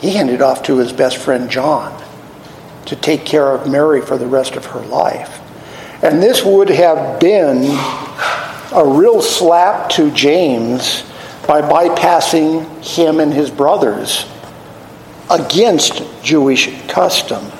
He 0.00 0.10
handed 0.10 0.34
it 0.34 0.42
off 0.42 0.64
to 0.64 0.78
his 0.78 0.92
best 0.92 1.18
friend 1.18 1.48
John 1.48 2.02
to 2.86 2.96
take 2.96 3.24
care 3.24 3.52
of 3.52 3.70
Mary 3.70 4.00
for 4.00 4.18
the 4.18 4.26
rest 4.26 4.56
of 4.56 4.66
her 4.66 4.80
life. 4.80 5.40
And 6.02 6.20
this 6.20 6.44
would 6.44 6.70
have 6.70 7.20
been 7.20 7.66
a 8.72 8.84
real 8.84 9.22
slap 9.22 9.90
to 9.90 10.10
James 10.10 11.04
by 11.46 11.62
bypassing 11.62 12.84
him 12.84 13.20
and 13.20 13.32
his 13.32 13.48
brothers 13.48 14.26
against 15.32 16.02
Jewish 16.22 16.68
custom. 16.88 17.50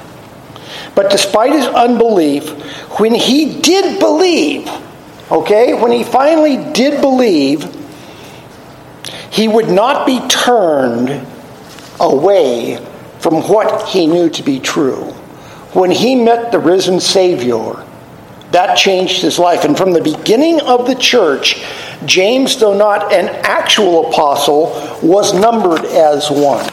But 0.95 1.11
despite 1.11 1.53
his 1.53 1.67
unbelief, 1.67 2.51
when 2.99 3.15
he 3.15 3.61
did 3.61 3.99
believe, 3.99 4.69
okay, 5.31 5.75
when 5.75 5.91
he 5.91 6.05
finally 6.05 6.73
did 6.73 7.01
believe, 7.01 7.65
he 9.31 9.49
would 9.49 9.71
not 9.71 10.07
be 10.07 10.21
turned 10.29 11.27
away 11.99 12.77
from 13.21 13.37
what 13.49 13.89
he 13.89 14.07
knew 14.07 14.29
to 14.29 14.43
be 14.43 14.61
true. 14.61 15.15
when 15.73 15.91
he 15.91 16.15
met 16.15 16.53
the 16.53 16.59
risen 16.59 17.01
Savior, 17.01 17.83
that 18.51 18.77
changed 18.77 19.23
his 19.23 19.39
life. 19.39 19.65
And 19.65 19.77
from 19.77 19.93
the 19.93 20.03
beginning 20.03 20.61
of 20.61 20.87
the 20.87 20.95
church, 20.95 21.65
James, 22.05 22.59
though 22.59 22.77
not 22.77 23.13
an 23.13 23.29
actual 23.43 24.11
apostle, 24.11 24.73
was 25.03 25.33
numbered 25.33 25.85
as 25.87 26.31
one. 26.31 26.69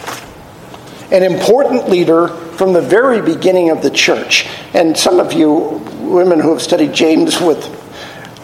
An 1.12 1.24
important 1.24 1.89
leader 1.89 2.28
from 2.28 2.74
the 2.74 2.82
very 2.82 3.22
beginning 3.22 3.70
of 3.70 3.82
the 3.82 3.89
church. 3.89 4.46
And 4.74 4.98
some 4.98 5.20
of 5.20 5.34
you 5.34 5.82
women 6.01 6.39
who 6.39 6.51
have 6.54 6.62
studied 6.62 6.94
James 6.94 7.39
with 7.39 7.78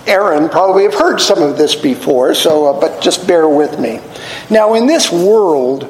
Aaron 0.07 0.50
probably 0.50 0.84
have 0.84 0.93
heard 0.93 1.19
some 1.19 1.41
of 1.41 1.57
this 1.57 1.75
before, 1.75 2.36
so 2.36 2.67
uh, 2.67 2.79
but 2.79 3.01
just 3.01 3.27
bear 3.27 3.50
with 3.50 3.79
me. 3.79 4.00
Now, 4.50 4.75
in 4.75 4.86
this 4.86 5.12
world 5.12 5.84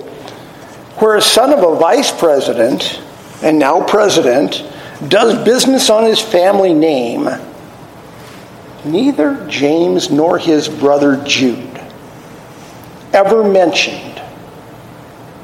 where 0.99 1.17
a 1.17 1.21
son 1.21 1.51
of 1.51 1.59
a 1.59 1.75
vice 1.75 2.17
president 2.17 3.01
and 3.41 3.59
now 3.59 3.85
president 3.85 4.63
does 5.09 5.43
business 5.43 5.89
on 5.89 6.05
his 6.05 6.21
family 6.21 6.73
name, 6.73 7.27
neither 8.85 9.45
James 9.49 10.09
nor 10.09 10.37
his 10.37 10.69
brother 10.69 11.21
Jude 11.25 11.81
ever 13.11 13.43
mentioned 13.43 14.21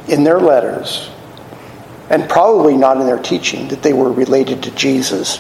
in 0.08 0.24
their 0.24 0.40
letters, 0.40 1.10
and 2.12 2.30
probably 2.30 2.76
not 2.76 2.98
in 2.98 3.06
their 3.06 3.18
teaching, 3.18 3.70
that 3.70 3.82
they 3.82 3.94
were 3.94 4.12
related 4.12 4.64
to 4.64 4.72
Jesus. 4.72 5.40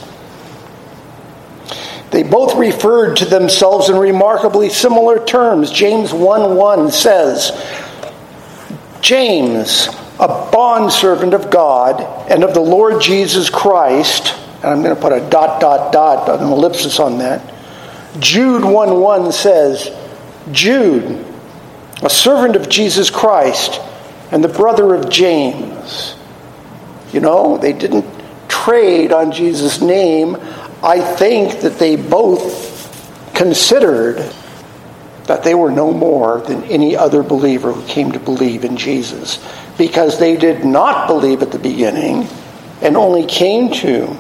They 2.11 2.23
both 2.23 2.57
referred 2.57 3.17
to 3.17 3.25
themselves 3.25 3.89
in 3.89 3.97
remarkably 3.97 4.69
similar 4.69 5.23
terms. 5.23 5.69
James 5.69 6.13
1 6.13 6.55
1 6.55 6.91
says, 6.91 7.51
James, 9.01 9.89
a 10.17 10.49
bondservant 10.51 11.33
of 11.33 11.51
God 11.51 12.01
and 12.31 12.45
of 12.45 12.53
the 12.53 12.61
Lord 12.61 13.01
Jesus 13.01 13.49
Christ, 13.49 14.33
and 14.63 14.65
I'm 14.67 14.81
going 14.81 14.95
to 14.95 15.01
put 15.01 15.11
a 15.11 15.29
dot, 15.29 15.59
dot, 15.59 15.91
dot, 15.91 16.41
an 16.41 16.47
ellipsis 16.47 17.01
on 17.01 17.17
that. 17.17 17.53
Jude 18.19 18.63
1 18.63 18.99
1 19.01 19.31
says, 19.33 19.89
Jude, 20.53 21.25
a 22.01 22.09
servant 22.09 22.55
of 22.55 22.69
Jesus 22.69 23.09
Christ 23.09 23.81
and 24.31 24.41
the 24.41 24.47
brother 24.47 24.95
of 24.95 25.09
James. 25.09 26.15
You 27.13 27.19
know, 27.19 27.57
they 27.57 27.73
didn't 27.73 28.05
trade 28.47 29.11
on 29.11 29.31
Jesus' 29.31 29.81
name. 29.81 30.37
I 30.83 30.99
think 30.99 31.61
that 31.61 31.77
they 31.77 31.95
both 31.95 33.33
considered 33.33 34.17
that 35.25 35.43
they 35.43 35.55
were 35.55 35.71
no 35.71 35.93
more 35.93 36.41
than 36.41 36.63
any 36.65 36.95
other 36.95 37.23
believer 37.23 37.71
who 37.71 37.85
came 37.87 38.11
to 38.11 38.19
believe 38.19 38.65
in 38.65 38.77
Jesus 38.77 39.39
because 39.77 40.19
they 40.19 40.35
did 40.35 40.65
not 40.65 41.07
believe 41.07 41.41
at 41.41 41.51
the 41.51 41.59
beginning 41.59 42.27
and 42.81 42.97
only 42.97 43.25
came 43.25 43.71
to. 43.71 44.15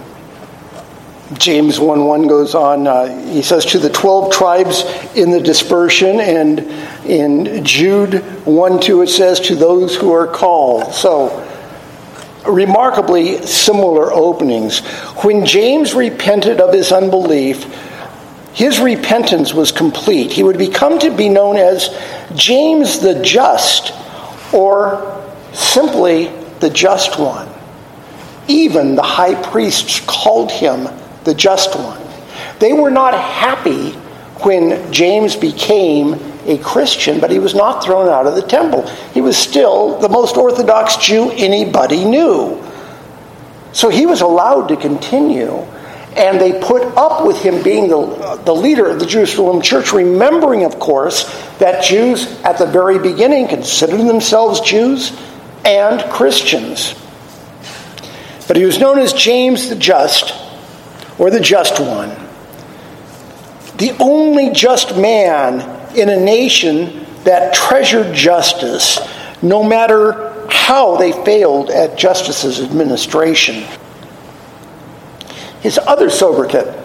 James 1.33 1.79
1 1.79 2.05
1 2.05 2.27
goes 2.27 2.55
on, 2.55 2.87
uh, 2.87 3.07
he 3.31 3.41
says, 3.41 3.65
to 3.67 3.79
the 3.79 3.89
12 3.89 4.33
tribes 4.33 4.83
in 5.15 5.31
the 5.31 5.39
dispersion, 5.39 6.19
and 6.19 6.59
in 7.05 7.63
Jude 7.63 8.15
1 8.45 8.81
2 8.81 9.01
it 9.03 9.07
says, 9.07 9.39
to 9.41 9.55
those 9.55 9.95
who 9.95 10.11
are 10.11 10.27
called. 10.27 10.93
So, 10.93 11.29
remarkably 12.47 13.45
similar 13.45 14.11
openings. 14.11 14.79
When 15.23 15.45
James 15.45 15.93
repented 15.93 16.59
of 16.59 16.73
his 16.73 16.91
unbelief, 16.91 17.63
his 18.53 18.79
repentance 18.79 19.53
was 19.53 19.71
complete. 19.71 20.31
He 20.31 20.43
would 20.43 20.57
become 20.57 20.99
to 20.99 21.15
be 21.15 21.29
known 21.29 21.57
as 21.57 21.89
James 22.35 22.99
the 22.99 23.21
Just, 23.23 23.93
or 24.53 25.23
simply 25.53 26.27
the 26.59 26.69
just 26.69 27.19
one. 27.19 27.47
Even 28.47 28.95
the 28.95 29.01
high 29.01 29.41
priests 29.41 30.01
called 30.05 30.51
him 30.51 30.87
the 31.23 31.33
just 31.33 31.75
one. 31.75 32.01
They 32.59 32.73
were 32.73 32.91
not 32.91 33.13
happy 33.13 33.91
when 34.43 34.91
James 34.91 35.35
became 35.35 36.30
a 36.45 36.57
Christian, 36.57 37.19
but 37.19 37.31
he 37.31 37.39
was 37.39 37.53
not 37.53 37.83
thrown 37.83 38.09
out 38.09 38.27
of 38.27 38.35
the 38.35 38.41
temple. 38.41 38.87
He 39.13 39.21
was 39.21 39.37
still 39.37 39.99
the 39.99 40.09
most 40.09 40.37
Orthodox 40.37 40.97
Jew 40.97 41.31
anybody 41.31 42.05
knew. 42.05 42.61
So 43.73 43.89
he 43.89 44.05
was 44.05 44.21
allowed 44.21 44.67
to 44.67 44.77
continue, 44.77 45.57
and 46.17 46.41
they 46.41 46.59
put 46.59 46.83
up 46.97 47.25
with 47.25 47.41
him 47.41 47.63
being 47.63 47.87
the, 47.87 48.41
the 48.43 48.53
leader 48.53 48.89
of 48.89 48.99
the 48.99 49.05
Jerusalem 49.05 49.61
church, 49.61 49.93
remembering, 49.93 50.65
of 50.65 50.79
course, 50.79 51.23
that 51.59 51.83
Jews 51.83 52.25
at 52.41 52.57
the 52.57 52.65
very 52.65 52.99
beginning 52.99 53.47
considered 53.47 54.01
themselves 54.01 54.61
Jews 54.61 55.17
and 55.63 56.01
Christians. 56.11 56.95
But 58.47 58.57
he 58.57 58.65
was 58.65 58.79
known 58.79 58.99
as 58.99 59.13
James 59.13 59.69
the 59.69 59.75
Just, 59.75 60.33
or 61.17 61.29
the 61.29 61.39
Just 61.39 61.79
One. 61.79 62.09
The 63.77 63.95
only 63.99 64.51
just 64.51 64.95
man 64.95 65.80
in 65.95 66.09
a 66.09 66.19
nation 66.19 67.05
that 67.23 67.53
treasured 67.53 68.15
justice, 68.15 68.99
no 69.41 69.63
matter 69.63 70.47
how 70.49 70.95
they 70.97 71.11
failed 71.23 71.69
at 71.69 71.97
justice's 71.97 72.59
administration. 72.59 73.63
His 75.61 75.77
other 75.77 76.09
sobriquet 76.09 76.77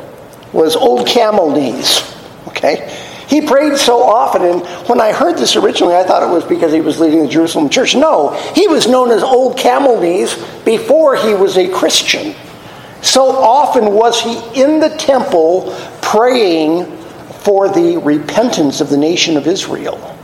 was 0.53 0.77
Old 0.77 1.07
Camel 1.07 1.51
Knees. 1.51 2.15
Okay? 2.49 2.95
He 3.29 3.41
prayed 3.41 3.77
so 3.77 4.03
often, 4.03 4.43
and 4.43 4.67
when 4.89 5.01
I 5.01 5.13
heard 5.13 5.37
this 5.37 5.57
originally, 5.57 5.97
I 5.97 6.05
thought 6.05 6.23
it 6.23 6.33
was 6.33 6.45
because 6.45 6.73
he 6.73 6.81
was 6.81 7.01
leading 7.01 7.23
the 7.23 7.29
Jerusalem 7.29 7.69
church. 7.69 7.97
No, 7.97 8.31
he 8.55 8.69
was 8.69 8.87
known 8.87 9.11
as 9.11 9.23
Old 9.23 9.59
Camel 9.59 10.01
Knees 10.01 10.35
before 10.65 11.17
he 11.17 11.35
was 11.35 11.59
a 11.59 11.69
Christian. 11.69 12.35
So 13.03 13.31
often 13.31 13.93
was 13.93 14.21
he 14.21 14.37
in 14.61 14.79
the 14.79 14.91
temple 14.91 15.77
praying 16.03 16.96
for 17.47 17.69
the 17.69 17.97
repentance 17.99 18.81
of 18.81 18.91
the 18.91 18.97
nation 18.97 19.37
of 19.37 19.47
Israel. 19.47 20.19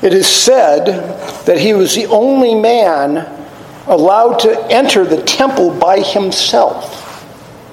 It 0.00 0.14
is 0.14 0.26
said 0.26 0.86
that 1.44 1.58
he 1.58 1.74
was 1.74 1.94
the 1.94 2.06
only 2.06 2.54
man 2.54 3.30
allowed 3.86 4.38
to 4.38 4.66
enter 4.72 5.04
the 5.04 5.20
temple 5.20 5.78
by 5.78 6.00
himself 6.00 6.90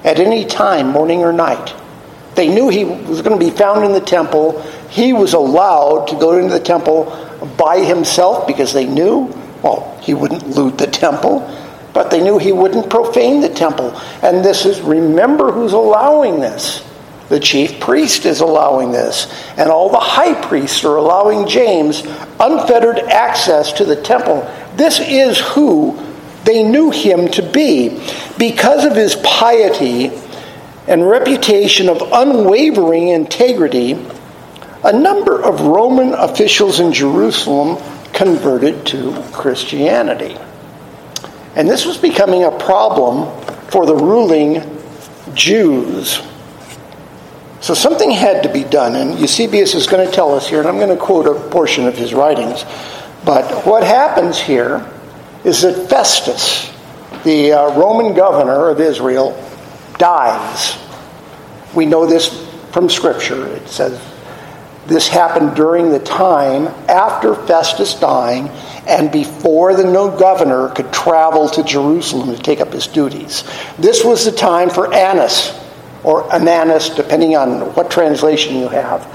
at 0.04 0.20
any 0.20 0.44
time, 0.44 0.88
morning 0.88 1.22
or 1.22 1.32
night. 1.32 1.74
They 2.34 2.48
knew 2.48 2.68
he 2.68 2.84
was 2.84 3.22
going 3.22 3.38
to 3.38 3.42
be 3.42 3.50
found 3.50 3.82
in 3.82 3.92
the 3.92 4.00
temple. 4.00 4.60
He 4.90 5.14
was 5.14 5.32
allowed 5.32 6.08
to 6.08 6.16
go 6.16 6.36
into 6.36 6.52
the 6.52 6.60
temple 6.60 7.06
by 7.56 7.78
himself 7.78 8.46
because 8.46 8.74
they 8.74 8.84
knew, 8.84 9.34
well, 9.62 9.98
he 10.02 10.12
wouldn't 10.12 10.48
loot 10.48 10.76
the 10.76 10.86
temple, 10.86 11.40
but 11.94 12.10
they 12.10 12.22
knew 12.22 12.36
he 12.36 12.52
wouldn't 12.52 12.90
profane 12.90 13.40
the 13.40 13.48
temple. 13.48 13.98
And 14.20 14.44
this 14.44 14.66
is, 14.66 14.82
remember 14.82 15.50
who's 15.50 15.72
allowing 15.72 16.40
this. 16.40 16.86
The 17.28 17.40
chief 17.40 17.80
priest 17.80 18.26
is 18.26 18.40
allowing 18.40 18.92
this. 18.92 19.26
And 19.56 19.70
all 19.70 19.88
the 19.88 19.98
high 19.98 20.40
priests 20.46 20.84
are 20.84 20.96
allowing 20.96 21.48
James 21.48 22.02
unfettered 22.40 22.98
access 22.98 23.72
to 23.74 23.84
the 23.84 23.96
temple. 23.96 24.50
This 24.76 25.00
is 25.00 25.38
who 25.38 25.98
they 26.44 26.62
knew 26.62 26.90
him 26.90 27.28
to 27.32 27.42
be. 27.42 28.00
Because 28.38 28.84
of 28.84 28.96
his 28.96 29.16
piety, 29.16 30.10
and 30.86 31.06
reputation 31.08 31.88
of 31.88 32.02
unwavering 32.12 33.08
integrity, 33.08 33.92
a 34.84 34.92
number 34.92 35.40
of 35.40 35.60
Roman 35.60 36.12
officials 36.14 36.80
in 36.80 36.92
Jerusalem 36.92 37.80
converted 38.12 38.84
to 38.86 39.22
Christianity. 39.32 40.36
And 41.54 41.68
this 41.68 41.84
was 41.84 41.96
becoming 41.96 42.44
a 42.44 42.50
problem 42.50 43.40
for 43.68 43.86
the 43.86 43.94
ruling 43.94 44.78
Jews. 45.34 46.20
So 47.62 47.74
something 47.74 48.10
had 48.10 48.42
to 48.42 48.52
be 48.52 48.64
done, 48.64 48.96
and 48.96 49.18
Eusebius 49.20 49.76
is 49.76 49.86
going 49.86 50.04
to 50.04 50.12
tell 50.12 50.34
us 50.34 50.48
here, 50.48 50.58
and 50.58 50.68
I'm 50.68 50.78
going 50.78 50.88
to 50.88 50.96
quote 50.96 51.28
a 51.28 51.48
portion 51.50 51.86
of 51.86 51.96
his 51.96 52.12
writings. 52.12 52.64
But 53.24 53.64
what 53.64 53.84
happens 53.84 54.40
here 54.40 54.84
is 55.44 55.62
that 55.62 55.88
Festus, 55.88 56.72
the 57.22 57.52
uh, 57.52 57.78
Roman 57.78 58.14
governor 58.14 58.68
of 58.68 58.80
Israel, 58.80 59.40
dies. 59.96 60.76
We 61.72 61.86
know 61.86 62.04
this 62.04 62.44
from 62.72 62.90
Scripture. 62.90 63.46
It 63.46 63.68
says 63.68 64.00
this 64.88 65.06
happened 65.06 65.54
during 65.54 65.90
the 65.90 66.00
time 66.00 66.66
after 66.88 67.36
Festus 67.36 67.94
dying 67.94 68.48
and 68.88 69.12
before 69.12 69.76
the 69.76 69.84
new 69.84 70.18
governor 70.18 70.68
could 70.70 70.92
travel 70.92 71.48
to 71.50 71.62
Jerusalem 71.62 72.34
to 72.34 72.42
take 72.42 72.60
up 72.60 72.72
his 72.72 72.88
duties. 72.88 73.44
This 73.78 74.04
was 74.04 74.24
the 74.24 74.32
time 74.32 74.68
for 74.68 74.92
Annas, 74.92 75.61
or 76.04 76.24
Ananus, 76.30 76.94
depending 76.94 77.36
on 77.36 77.74
what 77.74 77.90
translation 77.90 78.56
you 78.56 78.68
have. 78.68 79.06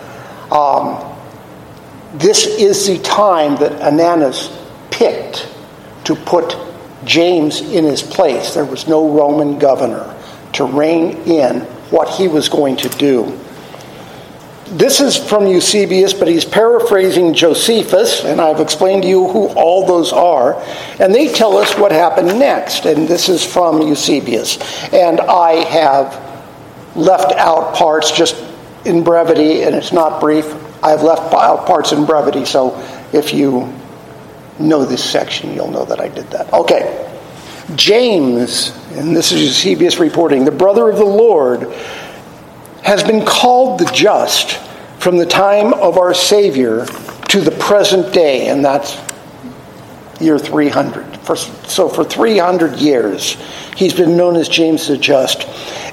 Um, 0.51 1.03
this 2.13 2.45
is 2.45 2.87
the 2.87 2.99
time 2.99 3.55
that 3.57 3.73
Ananus 3.81 4.55
picked 4.91 5.49
to 6.05 6.15
put 6.15 6.55
James 7.03 7.61
in 7.61 7.83
his 7.83 8.01
place. 8.01 8.53
There 8.53 8.65
was 8.65 8.87
no 8.87 9.09
Roman 9.09 9.59
governor 9.59 10.15
to 10.53 10.65
rein 10.65 11.17
in 11.27 11.61
what 11.91 12.09
he 12.09 12.27
was 12.27 12.49
going 12.49 12.77
to 12.77 12.89
do. 12.89 13.37
this 14.71 14.99
is 14.99 15.15
from 15.15 15.47
Eusebius, 15.47 16.13
but 16.13 16.27
he's 16.27 16.43
paraphrasing 16.43 17.33
Josephus, 17.33 18.25
and 18.25 18.41
I've 18.41 18.59
explained 18.59 19.03
to 19.03 19.07
you 19.07 19.27
who 19.29 19.47
all 19.49 19.85
those 19.85 20.11
are. 20.11 20.61
And 20.99 21.15
they 21.15 21.31
tell 21.31 21.57
us 21.57 21.77
what 21.77 21.91
happened 21.93 22.37
next. 22.39 22.85
And 22.85 23.07
this 23.07 23.29
is 23.29 23.45
from 23.45 23.81
Eusebius. 23.81 24.57
And 24.93 25.21
I 25.21 25.63
have 25.69 26.26
left 26.97 27.31
out 27.33 27.75
parts 27.75 28.11
just 28.11 28.43
in 28.85 29.03
brevity, 29.03 29.63
and 29.63 29.75
it's 29.75 29.91
not 29.91 30.19
brief. 30.19 30.45
I've 30.83 31.03
left 31.03 31.33
out 31.33 31.65
parts 31.65 31.91
in 31.91 32.05
brevity, 32.05 32.45
so 32.45 32.77
if 33.13 33.33
you 33.33 33.73
know 34.59 34.85
this 34.85 35.03
section, 35.03 35.53
you'll 35.53 35.71
know 35.71 35.85
that 35.85 35.99
I 35.99 36.07
did 36.09 36.27
that. 36.31 36.51
Okay. 36.53 37.03
James, 37.75 38.69
and 38.91 39.15
this 39.15 39.31
is 39.31 39.41
Eusebius 39.41 39.99
reporting, 39.99 40.45
the 40.45 40.51
brother 40.51 40.89
of 40.89 40.97
the 40.97 41.05
Lord 41.05 41.63
has 42.83 43.03
been 43.03 43.25
called 43.25 43.79
the 43.79 43.85
just 43.93 44.57
from 44.99 45.17
the 45.17 45.25
time 45.25 45.73
of 45.73 45.97
our 45.97 46.13
Savior 46.13 46.85
to 46.85 47.41
the 47.41 47.51
present 47.51 48.13
day, 48.13 48.47
and 48.47 48.63
that's 48.63 48.95
year 50.19 50.39
300. 50.39 51.17
For, 51.17 51.35
so 51.35 51.89
for 51.89 52.03
300 52.03 52.77
years, 52.77 53.37
he's 53.75 53.93
been 53.93 54.17
known 54.17 54.35
as 54.35 54.49
James 54.49 54.87
the 54.87 54.97
Just. 54.97 55.43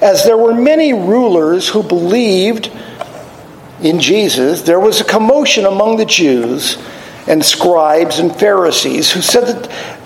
As 0.03 0.25
there 0.25 0.37
were 0.37 0.55
many 0.55 0.93
rulers 0.93 1.69
who 1.69 1.83
believed 1.83 2.71
in 3.83 4.01
Jesus, 4.01 4.63
there 4.63 4.81
was 4.81 5.01
a 5.01 5.05
commotion 5.05 5.67
among 5.67 5.97
the 5.97 6.05
Jews 6.05 6.79
and 7.27 7.45
scribes 7.45 8.19
and 8.19 8.35
Pharisees 8.35 9.11
who 9.11 9.21
said 9.21 9.47
that 9.47 9.99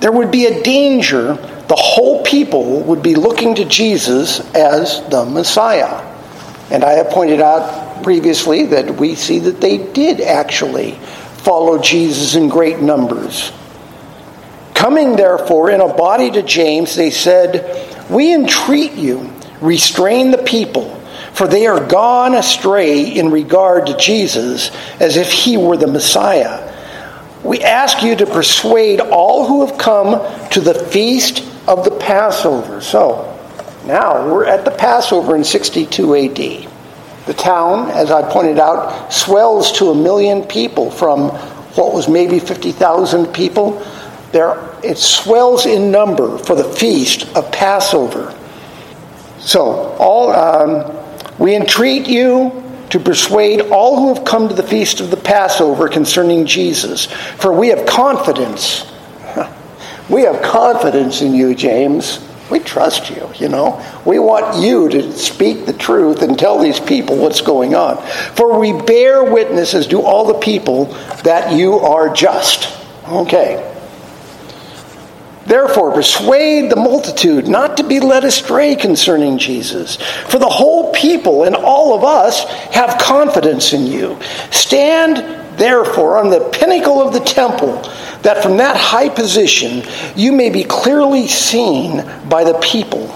there 0.00 0.12
would 0.12 0.30
be 0.30 0.46
a 0.46 0.62
danger 0.62 1.38
the 1.68 1.76
whole 1.76 2.22
people 2.22 2.80
would 2.82 3.02
be 3.02 3.14
looking 3.14 3.54
to 3.54 3.64
Jesus 3.64 4.40
as 4.54 5.00
the 5.08 5.24
Messiah. 5.24 6.02
And 6.70 6.84
I 6.84 6.92
have 6.92 7.08
pointed 7.08 7.40
out 7.40 8.02
previously 8.02 8.66
that 8.66 8.96
we 8.96 9.14
see 9.14 9.38
that 9.40 9.60
they 9.60 9.78
did 9.78 10.20
actually 10.20 10.98
follow 11.44 11.78
Jesus 11.78 12.34
in 12.34 12.48
great 12.48 12.80
numbers. 12.80 13.52
Coming 14.74 15.16
therefore 15.16 15.70
in 15.70 15.80
a 15.80 15.94
body 15.94 16.30
to 16.32 16.42
James, 16.42 16.96
they 16.96 17.10
said, 17.10 18.10
We 18.10 18.34
entreat 18.34 18.92
you, 18.92 19.30
restrain 19.60 20.30
the 20.30 20.42
people, 20.42 21.00
for 21.32 21.46
they 21.46 21.66
are 21.66 21.86
gone 21.86 22.34
astray 22.34 23.02
in 23.02 23.30
regard 23.30 23.86
to 23.86 23.96
Jesus, 23.96 24.70
as 25.00 25.16
if 25.16 25.30
he 25.30 25.56
were 25.56 25.76
the 25.76 25.86
Messiah. 25.86 26.72
We 27.44 27.60
ask 27.60 28.02
you 28.02 28.16
to 28.16 28.26
persuade 28.26 29.00
all 29.00 29.46
who 29.46 29.66
have 29.66 29.78
come 29.78 30.12
to 30.50 30.60
the 30.60 30.74
feast 30.74 31.46
of 31.68 31.84
the 31.84 31.90
Passover. 31.90 32.80
So, 32.80 33.30
now 33.86 34.26
we're 34.26 34.46
at 34.46 34.64
the 34.64 34.70
Passover 34.70 35.36
in 35.36 35.44
62 35.44 36.14
AD. 36.16 36.73
The 37.26 37.34
town, 37.34 37.90
as 37.90 38.10
I 38.10 38.30
pointed 38.30 38.58
out, 38.58 39.12
swells 39.12 39.72
to 39.78 39.90
a 39.90 39.94
million 39.94 40.42
people 40.42 40.90
from 40.90 41.30
what 41.76 41.94
was 41.94 42.06
maybe 42.06 42.38
50,000 42.38 43.32
people. 43.32 43.82
There, 44.32 44.58
it 44.82 44.98
swells 44.98 45.64
in 45.64 45.90
number 45.90 46.36
for 46.38 46.54
the 46.54 46.64
feast 46.64 47.34
of 47.34 47.50
Passover. 47.50 48.36
So, 49.38 49.62
all 49.98 50.32
um, 50.32 50.94
we 51.38 51.56
entreat 51.56 52.06
you 52.06 52.62
to 52.90 53.00
persuade 53.00 53.62
all 53.72 53.98
who 53.98 54.14
have 54.14 54.24
come 54.24 54.48
to 54.48 54.54
the 54.54 54.62
feast 54.62 55.00
of 55.00 55.10
the 55.10 55.16
Passover 55.16 55.88
concerning 55.88 56.44
Jesus, 56.44 57.06
for 57.06 57.52
we 57.52 57.68
have 57.68 57.86
confidence. 57.86 58.90
We 60.10 60.20
have 60.24 60.42
confidence 60.42 61.22
in 61.22 61.32
you, 61.32 61.54
James 61.54 62.18
we 62.54 62.60
trust 62.60 63.10
you, 63.10 63.28
you 63.34 63.48
know. 63.48 63.84
We 64.06 64.20
want 64.20 64.62
you 64.62 64.88
to 64.88 65.12
speak 65.12 65.66
the 65.66 65.72
truth 65.72 66.22
and 66.22 66.38
tell 66.38 66.60
these 66.60 66.78
people 66.78 67.16
what's 67.16 67.40
going 67.40 67.74
on. 67.74 68.00
For 68.36 68.60
we 68.60 68.72
bear 68.72 69.24
witness, 69.24 69.74
as 69.74 69.88
do 69.88 70.00
all 70.00 70.24
the 70.24 70.38
people, 70.38 70.84
that 71.24 71.52
you 71.52 71.74
are 71.80 72.14
just. 72.14 72.80
Okay. 73.08 73.72
Therefore, 75.46 75.90
persuade 75.90 76.70
the 76.70 76.76
multitude 76.76 77.48
not 77.48 77.76
to 77.78 77.82
be 77.82 77.98
led 77.98 78.22
astray 78.22 78.76
concerning 78.76 79.36
Jesus. 79.36 79.96
For 80.28 80.38
the 80.38 80.48
whole 80.48 80.92
people 80.92 81.42
and 81.42 81.56
all 81.56 81.92
of 81.92 82.04
us 82.04 82.44
have 82.72 83.00
confidence 83.00 83.72
in 83.72 83.88
you. 83.88 84.16
Stand 84.52 85.58
therefore 85.58 86.18
on 86.18 86.30
the 86.30 86.48
pinnacle 86.50 87.02
of 87.02 87.12
the 87.12 87.20
temple, 87.20 87.82
that 88.24 88.42
from 88.42 88.56
that 88.56 88.76
high 88.76 89.08
position 89.08 89.82
you 90.16 90.32
may 90.32 90.50
be 90.50 90.64
clearly 90.64 91.28
seen 91.28 92.04
by 92.28 92.42
the 92.42 92.58
people. 92.58 93.08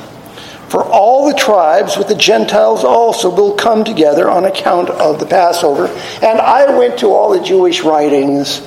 For 0.68 0.84
all 0.84 1.26
the 1.26 1.34
tribes 1.34 1.96
with 1.96 2.08
the 2.08 2.14
Gentiles 2.14 2.84
also 2.84 3.34
will 3.34 3.54
come 3.54 3.84
together 3.84 4.30
on 4.30 4.44
account 4.44 4.90
of 4.90 5.18
the 5.18 5.24
Passover. 5.24 5.86
And 6.22 6.38
I 6.38 6.78
went 6.78 6.98
to 6.98 7.06
all 7.08 7.30
the 7.30 7.42
Jewish 7.42 7.80
writings, 7.80 8.60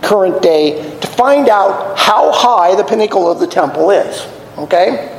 current 0.00 0.40
day, 0.42 0.96
to 1.00 1.06
find 1.08 1.48
out 1.48 1.98
how 1.98 2.30
high 2.30 2.76
the 2.76 2.84
pinnacle 2.84 3.28
of 3.28 3.40
the 3.40 3.48
temple 3.48 3.90
is. 3.90 4.24
Okay? 4.56 5.10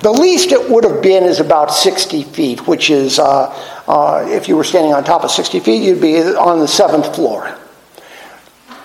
The 0.00 0.12
least 0.12 0.52
it 0.52 0.68
would 0.70 0.84
have 0.84 1.02
been 1.02 1.24
is 1.24 1.40
about 1.40 1.72
60 1.72 2.22
feet, 2.24 2.66
which 2.66 2.90
is 2.90 3.18
uh, 3.18 3.46
uh, 3.88 4.26
if 4.28 4.46
you 4.46 4.56
were 4.56 4.64
standing 4.64 4.92
on 4.92 5.04
top 5.04 5.24
of 5.24 5.30
60 5.30 5.60
feet, 5.60 5.82
you'd 5.82 6.02
be 6.02 6.20
on 6.20 6.58
the 6.58 6.68
seventh 6.68 7.14
floor. 7.14 7.56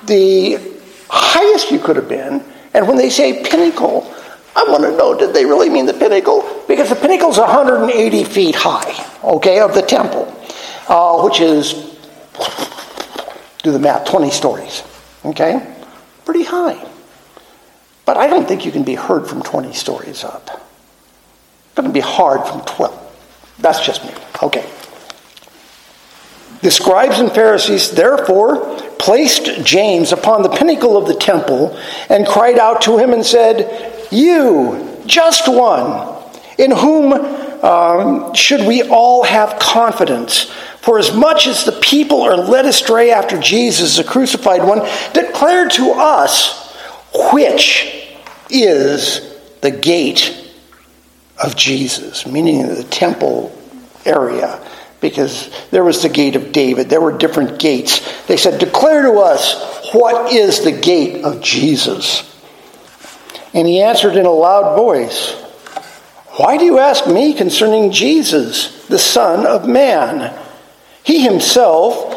The 0.06 0.75
highest 1.16 1.72
you 1.72 1.80
could 1.80 1.96
have 1.96 2.10
been, 2.10 2.44
and 2.74 2.88
when 2.88 2.98
they 2.98 3.10
say 3.10 3.44
pinnacle, 3.44 4.14
I 4.56 4.66
want 4.68 4.84
to 4.84 4.92
know 4.92 5.18
did 5.18 5.34
they 5.34 5.46
really 5.46 5.70
mean 5.70 5.86
the 5.86 5.94
pinnacle? 5.94 6.64
Because 6.68 6.90
the 6.90 6.96
pinnacle 6.96 7.30
is 7.30 7.38
180 7.38 8.24
feet 8.24 8.56
high, 8.56 9.06
okay, 9.24 9.60
of 9.60 9.74
the 9.74 9.82
temple, 9.82 10.34
uh, 10.88 11.22
which 11.24 11.40
is, 11.40 11.74
do 13.64 13.72
the 13.72 13.80
math, 13.80 14.06
20 14.08 14.30
stories, 14.30 14.84
okay? 15.24 15.76
Pretty 16.24 16.44
high. 16.44 16.86
But 18.06 18.18
I 18.18 18.28
don't 18.28 18.48
think 18.48 18.66
you 18.66 18.72
can 18.72 18.84
be 18.84 18.96
heard 18.96 19.28
from 19.28 19.42
20 19.42 19.74
stories 19.74 20.24
up. 20.24 20.50
It's 21.66 21.76
going 21.76 21.88
to 21.88 21.94
be 21.94 22.00
hard 22.00 22.48
from 22.48 22.62
12. 22.62 23.56
That's 23.60 23.86
just 23.86 24.04
me. 24.06 24.12
Okay. 24.44 24.70
The 26.62 26.72
scribes 26.72 27.20
and 27.20 27.32
Pharisees 27.32 27.92
therefore 27.92 28.78
placed 29.06 29.64
James 29.64 30.12
upon 30.12 30.42
the 30.42 30.50
pinnacle 30.50 30.98
of 30.98 31.06
the 31.06 31.14
temple 31.14 31.78
and 32.10 32.26
cried 32.26 32.58
out 32.58 32.82
to 32.82 32.98
him 32.98 33.14
and 33.14 33.24
said, 33.24 34.08
You, 34.12 35.00
just 35.06 35.48
one, 35.48 36.24
in 36.58 36.72
whom 36.72 37.14
um, 37.64 38.34
should 38.34 38.66
we 38.66 38.82
all 38.82 39.24
have 39.24 39.60
confidence? 39.60 40.52
For 40.82 40.98
as 40.98 41.16
much 41.16 41.46
as 41.46 41.66
the 41.66 41.80
people 41.84 42.24
are 42.24 42.36
led 42.36 42.66
astray 42.66 43.12
after 43.12 43.40
Jesus, 43.40 43.98
the 43.98 44.04
crucified 44.04 44.64
one, 44.64 44.80
declare 45.14 45.70
to 45.70 45.92
us 45.92 46.76
which 47.32 48.08
is 48.50 49.36
the 49.62 49.70
gate 49.70 50.52
of 51.44 51.56
Jesus, 51.56 52.26
meaning 52.26 52.68
the 52.68 52.84
temple 52.86 53.56
area 54.04 54.60
because 55.02 55.50
there 55.72 55.84
was 55.84 56.02
the 56.02 56.10
gate 56.10 56.36
of 56.36 56.52
David. 56.52 56.90
There 56.90 57.02
were 57.02 57.18
different 57.18 57.60
gates. 57.60 58.26
They 58.26 58.38
said, 58.38 58.60
Declare 58.60 59.04
to 59.04 59.20
us 59.20 59.92
what 59.94 60.32
is 60.34 60.64
the 60.64 60.72
gate 60.72 61.24
of 61.24 61.42
Jesus. 61.42 62.32
And 63.54 63.68
he 63.68 63.82
answered 63.82 64.16
in 64.16 64.26
a 64.26 64.32
loud 64.32 64.76
voice, 64.76 65.34
Why 66.38 66.58
do 66.58 66.66
you 66.66 66.80
ask 66.80 67.08
me 67.08 67.34
concerning 67.34 67.92
Jesus, 67.92 68.86
the 68.88 69.00
Son 69.00 69.46
of 69.46 69.68
Man? 69.68 70.38
He 71.04 71.24
himself 71.24 72.14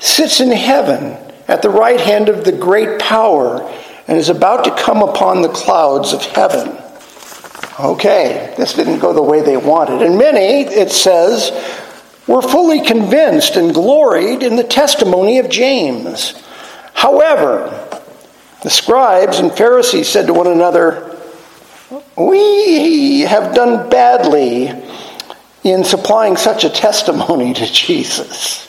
sits 0.00 0.40
in 0.40 0.50
heaven 0.50 1.16
at 1.46 1.62
the 1.62 1.70
right 1.70 2.00
hand 2.00 2.28
of 2.28 2.44
the 2.44 2.52
great 2.52 2.98
power 3.00 3.62
and 4.06 4.16
is 4.16 4.30
about 4.30 4.64
to 4.64 4.74
come 4.74 5.02
upon 5.02 5.42
the 5.42 5.48
clouds 5.48 6.12
of 6.12 6.22
heaven. 6.22 6.76
Okay, 7.78 8.54
this 8.56 8.74
didn't 8.74 8.98
go 8.98 9.12
the 9.12 9.22
way 9.22 9.42
they 9.42 9.56
wanted. 9.56 10.02
And 10.02 10.18
many, 10.18 10.62
it 10.62 10.90
says, 10.90 11.52
were 12.28 12.42
fully 12.42 12.84
convinced 12.84 13.56
and 13.56 13.74
gloried 13.74 14.42
in 14.42 14.56
the 14.56 14.64
testimony 14.64 15.38
of 15.38 15.48
James. 15.48 16.34
However, 16.92 17.88
the 18.62 18.70
scribes 18.70 19.38
and 19.38 19.50
Pharisees 19.50 20.08
said 20.08 20.26
to 20.26 20.34
one 20.34 20.46
another, 20.46 21.16
We 22.16 23.20
have 23.20 23.54
done 23.54 23.88
badly 23.88 24.70
in 25.64 25.84
supplying 25.84 26.36
such 26.36 26.64
a 26.64 26.70
testimony 26.70 27.54
to 27.54 27.66
Jesus. 27.66 28.68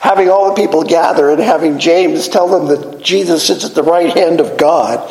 having 0.00 0.30
all 0.30 0.48
the 0.48 0.54
people 0.54 0.82
gather 0.82 1.30
and 1.30 1.40
having 1.40 1.78
James 1.78 2.26
tell 2.26 2.48
them 2.48 2.66
that 2.68 3.02
Jesus 3.02 3.46
sits 3.46 3.64
at 3.64 3.74
the 3.74 3.82
right 3.82 4.12
hand 4.16 4.40
of 4.40 4.56
God 4.56 5.08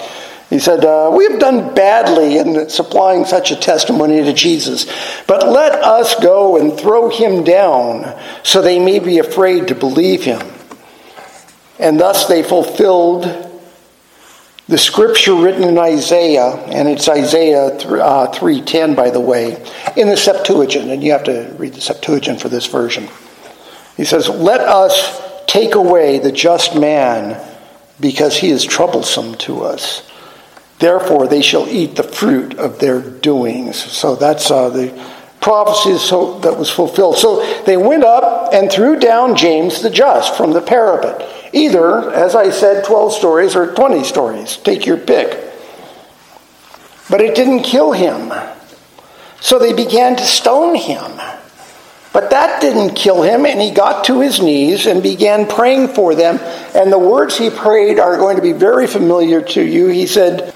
he 0.49 0.57
said, 0.57 0.83
uh, 0.83 1.11
We 1.13 1.25
have 1.25 1.39
done 1.39 1.75
badly 1.75 2.37
in 2.37 2.69
supplying 2.69 3.25
such 3.25 3.51
a 3.51 3.55
testimony 3.55 4.23
to 4.23 4.33
Jesus, 4.33 4.87
but 5.27 5.47
let 5.47 5.73
us 5.75 6.15
go 6.15 6.57
and 6.57 6.77
throw 6.77 7.09
him 7.09 7.43
down 7.43 8.19
so 8.43 8.61
they 8.61 8.79
may 8.79 8.99
be 8.99 9.19
afraid 9.19 9.67
to 9.67 9.75
believe 9.75 10.23
him. 10.23 10.41
And 11.77 11.99
thus 11.99 12.27
they 12.27 12.41
fulfilled 12.43 13.45
the 14.67 14.77
scripture 14.77 15.33
written 15.33 15.63
in 15.63 15.77
Isaiah, 15.77 16.49
and 16.49 16.87
it's 16.87 17.07
Isaiah 17.07 17.71
3:10 17.71 18.91
uh, 18.91 18.95
by 18.95 19.09
the 19.09 19.19
way, 19.19 19.63
in 19.95 20.09
the 20.09 20.17
Septuagint, 20.17 20.89
and 20.89 21.03
you 21.03 21.11
have 21.11 21.23
to 21.25 21.55
read 21.57 21.73
the 21.73 21.81
Septuagint 21.81 22.41
for 22.41 22.49
this 22.49 22.65
version. 22.65 23.07
He 23.97 24.05
says, 24.05 24.29
"Let 24.29 24.61
us 24.61 25.21
take 25.47 25.73
away 25.73 26.19
the 26.19 26.31
just 26.31 26.75
man 26.75 27.39
because 27.99 28.37
he 28.37 28.49
is 28.49 28.63
troublesome 28.63 29.35
to 29.35 29.63
us. 29.63 30.08
Therefore 30.79 31.27
they 31.27 31.41
shall 31.41 31.67
eat 31.67 31.95
the 31.95 32.03
fruit 32.03 32.57
of 32.57 32.79
their 32.79 33.01
doings." 33.01 33.77
So 33.77 34.15
that's 34.15 34.49
uh, 34.49 34.69
the 34.69 34.89
prophecy 35.41 35.91
that 36.41 36.57
was 36.57 36.69
fulfilled. 36.69 37.17
So 37.17 37.43
they 37.63 37.77
went 37.77 38.03
up 38.03 38.53
and 38.53 38.71
threw 38.71 38.99
down 38.99 39.35
James 39.35 39.81
the 39.81 39.89
just 39.89 40.35
from 40.35 40.51
the 40.51 40.61
parapet. 40.61 41.27
Either, 41.53 42.11
as 42.11 42.35
I 42.35 42.49
said, 42.49 42.85
12 42.85 43.13
stories 43.13 43.55
or 43.55 43.73
20 43.73 44.03
stories. 44.03 44.57
Take 44.57 44.85
your 44.85 44.97
pick. 44.97 45.45
But 47.09 47.21
it 47.21 47.35
didn't 47.35 47.63
kill 47.63 47.91
him. 47.91 48.31
So 49.41 49.57
they 49.57 49.73
began 49.73 50.15
to 50.17 50.23
stone 50.23 50.75
him. 50.75 51.19
But 52.11 52.31
that 52.31 52.59
didn't 52.59 52.95
kill 52.95 53.21
him, 53.21 53.45
and 53.45 53.61
he 53.61 53.71
got 53.71 54.05
to 54.05 54.19
his 54.19 54.41
knees 54.41 54.87
and 54.87 55.01
began 55.01 55.47
praying 55.47 55.89
for 55.89 56.15
them. 56.15 56.39
And 56.75 56.91
the 56.91 56.99
words 56.99 57.37
he 57.37 57.49
prayed 57.49 57.99
are 57.99 58.17
going 58.17 58.35
to 58.35 58.41
be 58.41 58.51
very 58.51 58.87
familiar 58.87 59.41
to 59.41 59.63
you. 59.63 59.87
He 59.87 60.07
said, 60.07 60.53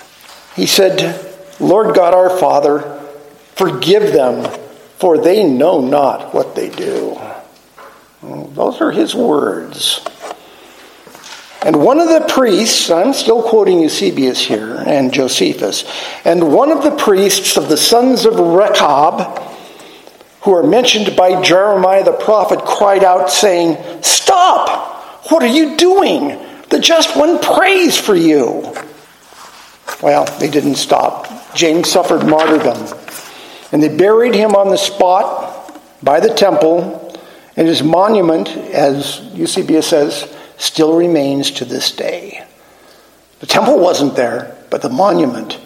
he 0.56 0.66
said, 0.66 1.30
Lord 1.60 1.96
God 1.96 2.14
our 2.14 2.38
Father, 2.38 2.82
forgive 3.56 4.14
them, 4.14 4.50
for 4.98 5.18
they 5.18 5.44
know 5.44 5.82
not 5.82 6.34
what 6.34 6.56
they 6.56 6.70
do. 6.70 7.20
Those 8.22 8.80
are 8.82 8.92
his 8.92 9.14
words. 9.14 10.06
And 11.66 11.82
one 11.82 12.00
of 12.00 12.10
the 12.10 12.26
priests, 12.28 12.90
I'm 12.90 13.14
still 13.14 13.42
quoting 13.42 13.80
Eusebius 13.80 14.46
here 14.46 14.84
and 14.86 15.14
Josephus, 15.14 15.86
and 16.26 16.54
one 16.54 16.72
of 16.72 16.84
the 16.84 16.96
priests 16.96 17.56
of 17.58 17.70
the 17.70 17.78
sons 17.78 18.26
of 18.26 18.38
Rechab, 18.38 19.40
who 20.42 20.54
are 20.54 20.64
mentioned 20.64 21.16
by 21.16 21.42
Jeremiah 21.42 22.04
the 22.04 22.12
prophet, 22.12 22.60
cried 22.66 23.04
out, 23.04 23.30
saying, 23.30 23.78
Stop! 24.04 25.32
What 25.32 25.42
are 25.42 25.48
you 25.48 25.78
doing? 25.78 26.38
The 26.70 26.80
just 26.80 27.16
one 27.16 27.40
prays 27.40 27.98
for 27.98 28.16
you. 28.16 28.74
Well, 30.02 30.26
they 30.40 30.50
didn't 30.50 30.76
stop. 30.76 31.28
James 31.56 31.90
suffered 31.90 32.26
martyrdom. 32.26 32.88
And 33.72 33.82
they 33.82 33.96
buried 33.96 34.36
him 34.36 34.56
on 34.56 34.70
the 34.70 34.78
spot 34.78 35.80
by 36.04 36.20
the 36.20 36.34
temple, 36.34 37.18
and 37.56 37.68
his 37.68 37.82
monument, 37.82 38.50
as 38.50 39.22
Eusebius 39.34 39.88
says, 39.88 40.36
still 40.58 40.96
remains 40.96 41.52
to 41.52 41.66
this 41.66 41.92
day. 41.92 42.46
The 43.40 43.48
temple 43.48 43.80
wasn't 43.80 44.16
there, 44.16 44.56
but 44.70 44.82
the 44.82 44.90
monument 44.90 45.60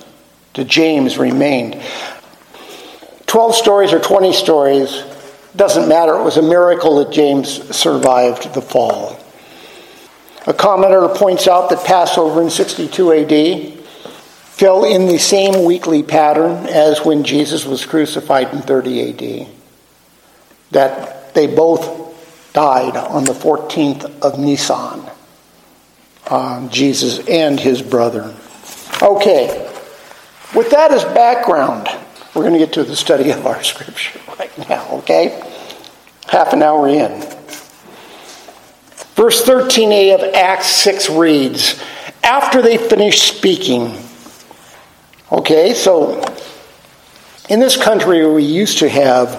to 0.54 0.64
James 0.64 1.18
remained. 1.18 1.82
12 3.28 3.56
stories 3.56 3.94
or 3.94 4.00
20 4.00 4.34
stories, 4.34 5.04
doesn't 5.56 5.90
matter. 5.90 6.16
It 6.16 6.24
was 6.24 6.38
a 6.38 6.42
miracle 6.42 7.04
that 7.04 7.12
James 7.12 7.76
survived 7.76 8.54
the 8.54 8.62
fall. 8.62 9.20
A 10.46 10.54
commentator 10.54 11.08
points 11.10 11.48
out 11.48 11.70
that 11.70 11.84
Passover 11.84 12.42
in 12.42 12.50
62 12.50 13.12
AD 13.12 13.77
fell 14.58 14.86
in 14.86 15.06
the 15.06 15.20
same 15.20 15.66
weekly 15.66 16.02
pattern 16.02 16.66
as 16.66 17.06
when 17.06 17.24
Jesus 17.24 17.64
was 17.64 17.86
crucified 17.86 18.52
in 18.52 18.64
30 18.64 19.44
AD. 19.44 19.48
That 20.72 21.36
they 21.36 21.46
both 21.46 22.54
died 22.54 22.98
on 22.98 23.24
the 23.24 23.34
14th 23.34 24.20
of 24.22 24.40
Nisan. 24.40 25.04
Um, 26.28 26.70
Jesus 26.70 27.20
and 27.28 27.60
his 27.60 27.84
brother. 27.84 28.36
Okay, 29.02 29.72
with 30.56 30.72
that 30.72 30.92
as 30.92 31.04
background, 31.06 31.88
we're 32.34 32.42
going 32.42 32.54
to 32.54 32.60
get 32.60 32.74
to 32.74 32.84
the 32.84 32.96
study 32.96 33.30
of 33.30 33.46
our 33.46 33.64
scripture 33.64 34.20
right 34.40 34.58
now, 34.68 34.88
okay? 34.98 35.40
Half 36.28 36.54
an 36.54 36.64
hour 36.64 36.88
in. 36.88 37.22
Verse 39.14 39.44
13a 39.44 40.16
of 40.16 40.34
Acts 40.34 40.68
6 40.68 41.12
reads 41.12 41.82
After 42.24 42.64
they 42.64 42.78
finished 42.78 43.38
speaking, 43.38 43.96
okay, 45.32 45.74
so 45.74 46.24
in 47.50 47.60
this 47.60 47.82
country 47.82 48.26
we 48.26 48.44
used 48.44 48.80
to 48.80 48.90
have 48.90 49.30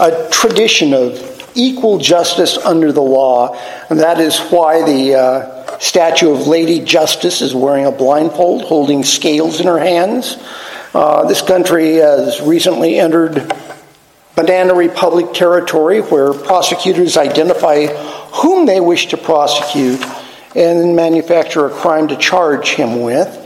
a 0.00 0.28
tradition 0.30 0.92
of 0.92 1.52
equal 1.54 1.98
justice 1.98 2.58
under 2.58 2.92
the 2.92 3.02
law, 3.02 3.56
and 3.88 4.00
that 4.00 4.20
is 4.20 4.38
why 4.50 4.82
the 4.82 5.14
uh, 5.14 5.78
statue 5.78 6.32
of 6.32 6.46
Lady 6.46 6.80
Justice 6.80 7.42
is 7.42 7.54
wearing 7.54 7.86
a 7.86 7.92
blindfold, 7.92 8.64
holding 8.64 9.04
scales 9.04 9.60
in 9.60 9.66
her 9.66 9.78
hands. 9.78 10.36
Uh, 10.92 11.26
this 11.26 11.42
country 11.42 11.94
has 11.96 12.40
recently 12.40 12.98
entered 12.98 13.52
Banana 14.36 14.74
Republic 14.74 15.32
territory 15.32 16.00
where 16.00 16.32
prosecutors 16.32 17.16
identify 17.16 17.86
whom 17.86 18.66
they 18.66 18.80
wish 18.80 19.06
to 19.06 19.16
prosecute 19.16 20.04
and 20.56 20.96
manufacture 20.96 21.66
a 21.66 21.70
crime 21.70 22.08
to 22.08 22.16
charge 22.16 22.70
him 22.70 23.02
with 23.02 23.43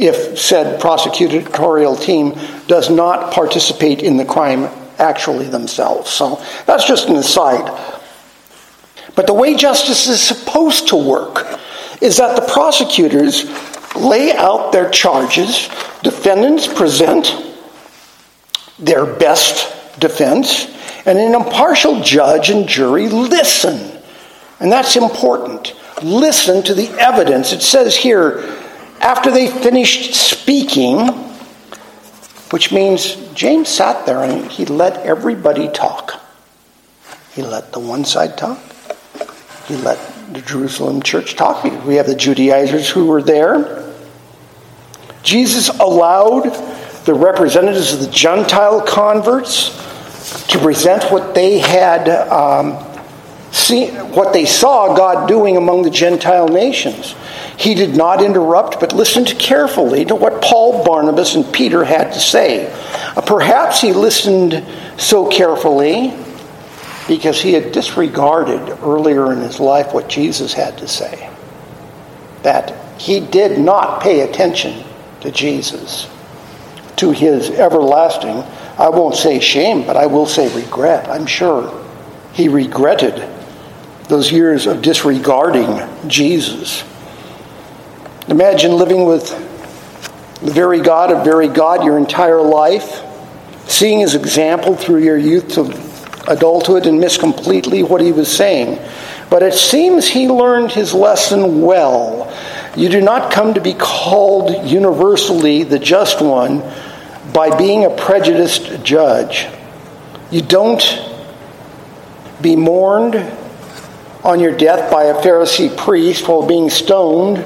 if 0.00 0.38
said 0.38 0.80
prosecutorial 0.80 2.00
team 2.00 2.34
does 2.66 2.90
not 2.90 3.32
participate 3.32 4.02
in 4.02 4.16
the 4.16 4.24
crime 4.24 4.68
actually 4.98 5.46
themselves. 5.46 6.10
So 6.10 6.42
that's 6.66 6.86
just 6.86 7.08
an 7.08 7.16
aside. 7.16 7.98
But 9.14 9.26
the 9.26 9.34
way 9.34 9.54
justice 9.54 10.08
is 10.08 10.20
supposed 10.22 10.88
to 10.88 10.96
work 10.96 11.46
is 12.00 12.16
that 12.16 12.36
the 12.36 12.46
prosecutors 12.50 13.44
lay 13.94 14.32
out 14.32 14.72
their 14.72 14.88
charges, 14.90 15.68
defendants 16.02 16.66
present 16.66 17.34
their 18.78 19.04
best 19.04 20.00
defense, 20.00 20.66
and 21.04 21.18
an 21.18 21.34
impartial 21.34 22.02
judge 22.02 22.50
and 22.50 22.68
jury 22.68 23.08
listen. 23.08 23.98
And 24.60 24.70
that's 24.70 24.96
important. 24.96 25.74
Listen 26.02 26.62
to 26.62 26.74
the 26.74 26.88
evidence. 26.98 27.52
It 27.52 27.62
says 27.62 27.96
here, 27.96 28.56
after 29.00 29.30
they 29.30 29.48
finished 29.48 30.14
speaking, 30.14 31.08
which 32.50 32.72
means 32.72 33.16
James 33.34 33.68
sat 33.68 34.06
there 34.06 34.22
and 34.22 34.50
he 34.50 34.64
let 34.66 34.98
everybody 34.98 35.68
talk. 35.68 36.20
He 37.32 37.42
let 37.42 37.72
the 37.72 37.80
one 37.80 38.04
side 38.04 38.36
talk. 38.36 38.58
He 39.66 39.76
let 39.76 39.98
the 40.32 40.40
Jerusalem 40.42 41.02
church 41.02 41.36
talk. 41.36 41.64
We 41.84 41.94
have 41.94 42.06
the 42.06 42.16
Judaizers 42.16 42.90
who 42.90 43.06
were 43.06 43.22
there. 43.22 43.94
Jesus 45.22 45.68
allowed 45.68 46.44
the 47.04 47.14
representatives 47.14 47.92
of 47.92 48.00
the 48.00 48.10
Gentile 48.10 48.82
converts 48.82 49.70
to 50.48 50.58
present 50.58 51.10
what 51.10 51.34
they 51.34 51.58
had 51.58 52.08
um, 52.08 52.78
seen, 53.52 53.94
what 54.12 54.32
they 54.32 54.44
saw 54.44 54.94
God 54.94 55.28
doing 55.28 55.56
among 55.56 55.82
the 55.82 55.90
Gentile 55.90 56.48
nations. 56.48 57.14
He 57.60 57.74
did 57.74 57.94
not 57.94 58.24
interrupt, 58.24 58.80
but 58.80 58.94
listened 58.94 59.38
carefully 59.38 60.06
to 60.06 60.14
what 60.14 60.40
Paul, 60.40 60.82
Barnabas, 60.82 61.34
and 61.34 61.52
Peter 61.52 61.84
had 61.84 62.10
to 62.14 62.18
say. 62.18 62.72
Uh, 63.14 63.20
perhaps 63.20 63.82
he 63.82 63.92
listened 63.92 64.66
so 64.96 65.28
carefully 65.28 66.14
because 67.06 67.42
he 67.42 67.52
had 67.52 67.72
disregarded 67.72 68.66
earlier 68.82 69.30
in 69.30 69.40
his 69.40 69.60
life 69.60 69.92
what 69.92 70.08
Jesus 70.08 70.54
had 70.54 70.78
to 70.78 70.88
say. 70.88 71.28
That 72.44 72.74
he 72.98 73.20
did 73.20 73.60
not 73.60 74.00
pay 74.02 74.20
attention 74.20 74.82
to 75.20 75.30
Jesus, 75.30 76.08
to 76.96 77.10
his 77.10 77.50
everlasting, 77.50 78.42
I 78.78 78.88
won't 78.88 79.16
say 79.16 79.38
shame, 79.38 79.86
but 79.86 79.98
I 79.98 80.06
will 80.06 80.24
say 80.24 80.48
regret. 80.56 81.10
I'm 81.10 81.26
sure 81.26 81.78
he 82.32 82.48
regretted 82.48 83.22
those 84.08 84.32
years 84.32 84.66
of 84.66 84.80
disregarding 84.80 86.08
Jesus. 86.08 86.84
Imagine 88.28 88.72
living 88.72 89.06
with 89.06 89.28
the 90.40 90.52
very 90.52 90.80
God 90.80 91.10
of 91.10 91.24
very 91.24 91.48
God 91.48 91.84
your 91.84 91.98
entire 91.98 92.40
life, 92.40 93.02
seeing 93.66 94.00
his 94.00 94.14
example 94.14 94.76
through 94.76 95.02
your 95.02 95.18
youth 95.18 95.48
to 95.54 95.62
adulthood 96.30 96.86
and 96.86 97.00
miss 97.00 97.16
completely 97.16 97.82
what 97.82 98.00
he 98.00 98.12
was 98.12 98.34
saying. 98.34 98.78
But 99.30 99.42
it 99.42 99.54
seems 99.54 100.08
he 100.08 100.28
learned 100.28 100.72
his 100.72 100.92
lesson 100.92 101.62
well. 101.62 102.36
You 102.76 102.88
do 102.88 103.00
not 103.00 103.32
come 103.32 103.54
to 103.54 103.60
be 103.60 103.74
called 103.74 104.68
universally 104.68 105.62
the 105.62 105.78
just 105.78 106.20
one 106.20 106.62
by 107.32 107.56
being 107.56 107.84
a 107.84 107.90
prejudiced 107.90 108.84
judge. 108.84 109.46
You 110.30 110.42
don't 110.42 110.82
be 112.40 112.56
mourned 112.56 113.16
on 114.22 114.40
your 114.40 114.56
death 114.56 114.90
by 114.90 115.04
a 115.04 115.14
Pharisee 115.14 115.76
priest 115.76 116.28
while 116.28 116.46
being 116.46 116.70
stoned 116.70 117.44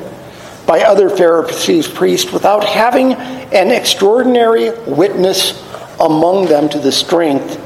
by 0.67 0.81
other 0.81 1.11
Pharisees 1.11 1.89
priests 1.89 2.33
without 2.33 2.65
having 2.65 3.13
an 3.13 3.71
extraordinary 3.71 4.71
witness 4.87 5.63
among 6.01 6.47
them 6.47 6.69
to 6.71 6.79
the 6.79 6.93
strength 6.93 7.61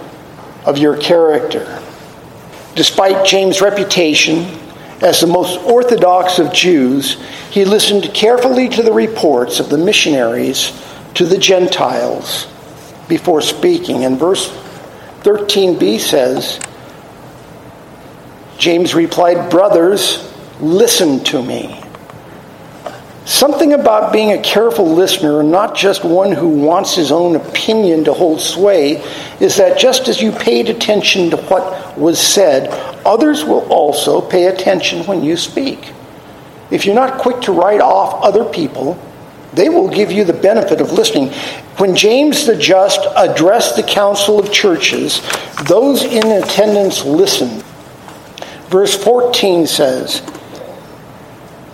of 0.67 0.79
your 0.79 0.97
character. 0.97 1.83
Despite 2.75 3.27
James' 3.27 3.61
reputation 3.61 4.59
As 5.01 5.21
the 5.21 5.29
most 5.29 5.61
orthodox 5.65 6.41
of 6.41 6.53
Jews, 6.53 7.23
he 7.51 7.65
listened 7.65 8.13
carefully 8.13 8.69
to 8.71 8.83
the 8.83 8.93
reports 8.93 9.61
of 9.61 9.69
the 9.69 9.79
missionaries 9.79 10.73
to 11.15 11.25
the 11.25 11.39
Gentiles 11.39 12.49
before 13.09 13.41
speaking. 13.41 14.05
And 14.05 14.19
verse 14.19 14.49
13b 15.23 16.01
says, 16.01 16.59
James 18.59 18.93
replied, 18.93 19.51
Brothers, 19.51 20.33
listen 20.61 21.23
to 21.25 21.41
me. 21.41 21.81
Something 23.29 23.75
about 23.75 24.11
being 24.11 24.33
a 24.33 24.41
careful 24.41 24.87
listener, 24.87 25.41
and 25.41 25.51
not 25.51 25.77
just 25.77 26.03
one 26.03 26.33
who 26.33 26.49
wants 26.49 26.95
his 26.95 27.13
own 27.13 27.37
opinion 27.37 28.05
to 28.05 28.15
hold 28.15 28.41
sway, 28.41 29.05
is 29.39 29.55
that 29.57 29.79
just 29.79 30.09
as 30.09 30.23
you 30.23 30.33
paid 30.33 30.71
attention 30.71 31.29
to 31.29 31.37
what 31.37 31.99
was 31.99 32.19
said, 32.19 32.71
others 33.05 33.45
will 33.45 33.71
also 33.71 34.23
pay 34.23 34.47
attention 34.47 35.05
when 35.05 35.23
you 35.23 35.37
speak. 35.37 35.93
If 36.71 36.87
you're 36.87 36.95
not 36.95 37.21
quick 37.21 37.43
to 37.43 37.53
write 37.53 37.83
off 37.83 38.25
other 38.25 38.47
people, 38.47 38.99
they 39.53 39.69
will 39.69 39.91
give 39.91 40.11
you 40.11 40.25
the 40.25 40.33
benefit 40.33 40.81
of 40.81 40.93
listening. 40.93 41.29
When 41.77 41.95
James 41.95 42.47
the 42.47 42.57
Just 42.57 43.07
addressed 43.15 43.77
the 43.77 43.83
council 43.83 44.39
of 44.39 44.51
churches, 44.51 45.21
those 45.69 46.03
in 46.03 46.27
attendance 46.43 47.05
listened. 47.05 47.63
Verse 48.71 48.97
14 48.97 49.67
says, 49.67 50.23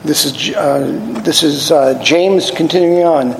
this 0.05 0.25
is, 0.27 0.55
uh, 0.55 1.21
this 1.25 1.43
is 1.43 1.71
uh, 1.71 2.01
James 2.03 2.51
continuing 2.51 3.05
on. 3.05 3.35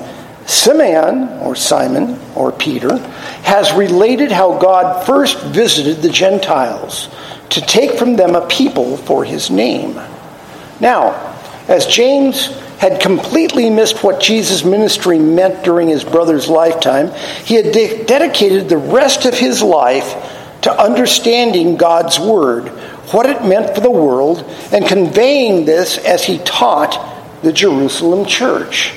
Simeon, 0.47 1.29
or 1.39 1.55
Simon, 1.55 2.19
or 2.35 2.51
Peter, 2.51 2.97
has 3.43 3.71
related 3.73 4.31
how 4.31 4.59
God 4.59 5.05
first 5.05 5.41
visited 5.41 6.01
the 6.01 6.09
Gentiles 6.09 7.09
to 7.49 7.61
take 7.61 7.97
from 7.97 8.15
them 8.15 8.35
a 8.35 8.47
people 8.47 8.97
for 8.97 9.23
his 9.23 9.49
name. 9.49 9.95
Now, 10.79 11.33
as 11.67 11.87
James 11.87 12.47
had 12.77 13.01
completely 13.01 13.69
missed 13.69 14.03
what 14.03 14.21
Jesus' 14.21 14.63
ministry 14.63 15.17
meant 15.17 15.63
during 15.63 15.87
his 15.87 16.03
brother's 16.03 16.47
lifetime, 16.47 17.11
he 17.43 17.55
had 17.55 17.71
de- 17.71 18.03
dedicated 18.03 18.69
the 18.69 18.77
rest 18.77 19.25
of 19.25 19.33
his 19.33 19.63
life 19.63 20.13
to 20.61 20.71
understanding 20.71 21.77
God's 21.77 22.19
Word, 22.19 22.71
what 23.11 23.29
it 23.29 23.43
meant 23.43 23.75
for 23.75 23.81
the 23.81 23.91
world, 23.91 24.43
and 24.71 24.85
conveying 24.85 25.65
this 25.65 25.97
as 25.97 26.23
he 26.23 26.39
taught 26.39 27.13
the 27.43 27.53
Jerusalem 27.53 28.25
church. 28.25 28.93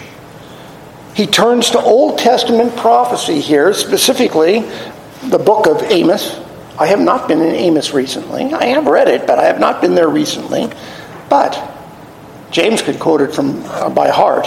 He 1.15 1.27
turns 1.27 1.71
to 1.71 1.81
Old 1.81 2.19
Testament 2.19 2.77
prophecy 2.77 3.41
here, 3.41 3.75
specifically 3.75 4.61
the 5.25 5.39
book 5.39 5.67
of 5.67 5.83
Amos. 5.83 6.39
I 6.79 6.87
have 6.87 7.01
not 7.01 7.27
been 7.27 7.43
in 7.43 7.55
Amos 7.55 7.93
recently. 7.93 8.53
I 8.55 8.67
have 8.67 8.87
read 8.87 9.09
it, 9.09 9.27
but 9.27 9.39
I 9.39 9.47
have 9.47 9.59
not 9.59 9.81
been 9.81 9.95
there 9.95 10.09
recently. 10.09 10.71
But 11.29 11.61
James 12.51 12.83
could 12.83 13.01
quote 13.01 13.21
it 13.21 13.35
from 13.35 13.65
uh, 13.65 13.91
by 13.91 14.11
heart. 14.11 14.47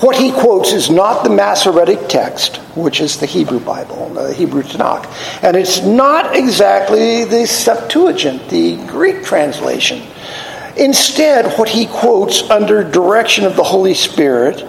What 0.00 0.16
he 0.16 0.30
quotes 0.30 0.72
is 0.72 0.90
not 0.90 1.24
the 1.24 1.30
Masoretic 1.30 2.08
text, 2.08 2.58
which 2.76 3.00
is 3.00 3.18
the 3.18 3.24
Hebrew 3.24 3.60
Bible, 3.60 4.10
the 4.10 4.34
Hebrew 4.34 4.62
Tanakh. 4.62 5.06
And 5.42 5.56
it's 5.56 5.80
not 5.80 6.36
exactly 6.36 7.24
the 7.24 7.46
Septuagint, 7.46 8.50
the 8.50 8.76
Greek 8.86 9.24
translation. 9.24 10.02
Instead, 10.76 11.58
what 11.58 11.70
he 11.70 11.86
quotes 11.86 12.42
under 12.50 12.84
direction 12.84 13.46
of 13.46 13.56
the 13.56 13.62
Holy 13.62 13.94
Spirit 13.94 14.62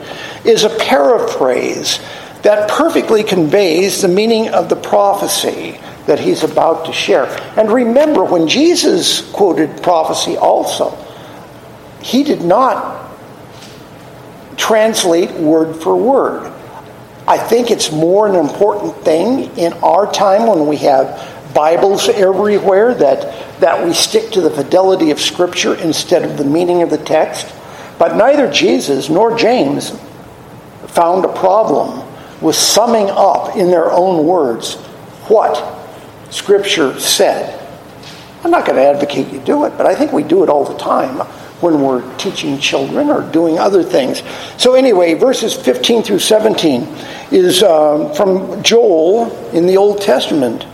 is 0.46 0.64
a 0.64 0.70
paraphrase 0.78 2.00
that 2.44 2.70
perfectly 2.70 3.24
conveys 3.24 4.02
the 4.02 4.08
meaning 4.08 4.48
of 4.50 4.70
the 4.70 4.78
prophecy 4.78 5.78
that 6.06 6.20
he's 6.20 6.44
about 6.44 6.86
to 6.86 6.94
share. 6.94 7.26
And 7.58 7.70
remember, 7.70 8.24
when 8.24 8.48
Jesus 8.48 9.30
quoted 9.32 9.84
prophecy 9.84 10.38
also, 10.38 10.98
he 12.02 12.24
did 12.24 12.42
not 12.42 13.07
translate 14.58 15.32
word 15.32 15.76
for 15.82 15.96
word. 15.96 16.52
I 17.28 17.38
think 17.38 17.72
it's 17.72 17.92
more 17.92 18.28
an 18.28 18.36
important 18.36 18.96
thing 19.04 19.56
in 19.58 19.74
our 19.74 20.12
time 20.12 20.48
when 20.48 20.68
we 20.68 20.78
have 20.78 21.54
Bibles 21.54 22.10
everywhere 22.10 22.94
that, 22.94 23.60
that 23.60 23.86
we 23.86 23.94
stick 23.94 24.32
to 24.32 24.42
the 24.42 24.50
fidelity 24.50 25.12
of 25.12 25.20
Scripture 25.20 25.76
instead 25.76 26.24
of 26.24 26.38
the 26.38 26.44
meaning 26.44 26.82
of 26.82 26.90
the 26.90 26.98
text. 26.98 27.54
But 28.00 28.16
neither 28.16 28.52
Jesus 28.52 29.10
nor 29.10 29.38
James 29.38 29.92
found 30.88 31.26
a 31.26 31.34
problem 31.34 32.06
with 32.42 32.56
summing 32.56 33.10
up 33.10 33.56
in 33.56 33.72
their 33.72 33.92
own 33.92 34.26
words 34.26 34.76
what 35.28 35.76
Scripture 36.30 37.00
said. 37.00 37.54
I'm 38.44 38.52
not 38.52 38.66
going 38.66 38.78
to 38.78 38.86
advocate 38.86 39.28
you 39.34 39.40
do 39.40 39.66
it, 39.66 39.72
but 39.78 39.86
I 39.86 39.96
think 39.96 40.12
we 40.12 40.24
do 40.24 40.44
it 40.44 40.50
all 40.50 40.64
the 40.64 40.78
time 40.78 41.28
when 41.62 41.82
we're 41.82 42.18
teaching 42.18 42.60
children 42.60 43.10
or 43.10 43.22
doing 43.32 43.58
other 43.58 43.84
things. 43.84 44.22
So, 44.58 44.76
anyway, 44.76 45.16
verses 45.16 45.56
15 45.56 46.04
through 46.04 46.20
17 46.20 46.84
is 47.32 47.64
um, 47.64 48.14
from 48.14 48.62
Joel 48.62 49.32
in 49.52 49.66
the 49.66 49.78
Old 49.78 50.02
Testament. 50.02 50.66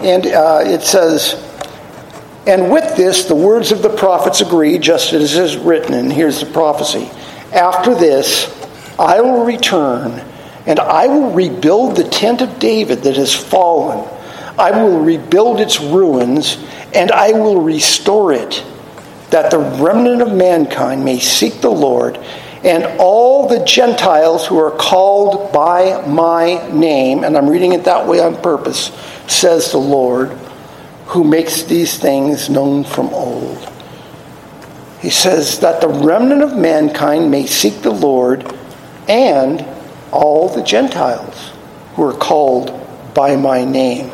And 0.00 0.26
uh, 0.26 0.60
it 0.64 0.82
says, 0.82 1.34
And 2.46 2.70
with 2.70 2.96
this, 2.96 3.24
the 3.24 3.34
words 3.34 3.72
of 3.72 3.82
the 3.82 3.88
prophets 3.88 4.40
agree, 4.40 4.78
just 4.78 5.12
as 5.12 5.36
is 5.36 5.56
written. 5.56 5.94
And 5.94 6.12
here's 6.12 6.40
the 6.40 6.46
prophecy 6.46 7.10
After 7.52 7.94
this, 7.94 8.46
I 8.98 9.20
will 9.20 9.44
return, 9.44 10.24
and 10.66 10.78
I 10.78 11.08
will 11.08 11.32
rebuild 11.32 11.96
the 11.96 12.04
tent 12.04 12.40
of 12.40 12.60
David 12.60 13.02
that 13.02 13.16
has 13.16 13.34
fallen. 13.34 14.08
I 14.56 14.70
will 14.70 15.00
rebuild 15.00 15.58
its 15.58 15.80
ruins, 15.80 16.56
and 16.94 17.10
I 17.10 17.32
will 17.32 17.60
restore 17.60 18.32
it 18.32 18.64
that 19.34 19.50
the 19.50 19.58
remnant 19.58 20.22
of 20.22 20.32
mankind 20.32 21.04
may 21.04 21.18
seek 21.18 21.60
the 21.60 21.68
Lord, 21.68 22.16
and 22.62 22.84
all 23.00 23.48
the 23.48 23.64
Gentiles 23.64 24.46
who 24.46 24.56
are 24.60 24.70
called 24.70 25.52
by 25.52 26.06
my 26.06 26.64
name, 26.70 27.24
and 27.24 27.36
I'm 27.36 27.50
reading 27.50 27.72
it 27.72 27.82
that 27.82 28.06
way 28.06 28.20
on 28.20 28.40
purpose, 28.40 28.92
says 29.26 29.72
the 29.72 29.78
Lord, 29.78 30.28
who 31.06 31.24
makes 31.24 31.64
these 31.64 31.98
things 31.98 32.48
known 32.48 32.84
from 32.84 33.08
old. 33.08 33.68
He 35.00 35.10
says 35.10 35.58
that 35.58 35.80
the 35.80 35.88
remnant 35.88 36.44
of 36.44 36.56
mankind 36.56 37.28
may 37.28 37.46
seek 37.46 37.82
the 37.82 37.90
Lord 37.90 38.56
and 39.08 39.66
all 40.12 40.48
the 40.48 40.62
Gentiles 40.62 41.50
who 41.96 42.04
are 42.04 42.16
called 42.16 42.70
by 43.14 43.34
my 43.34 43.64
name 43.64 44.12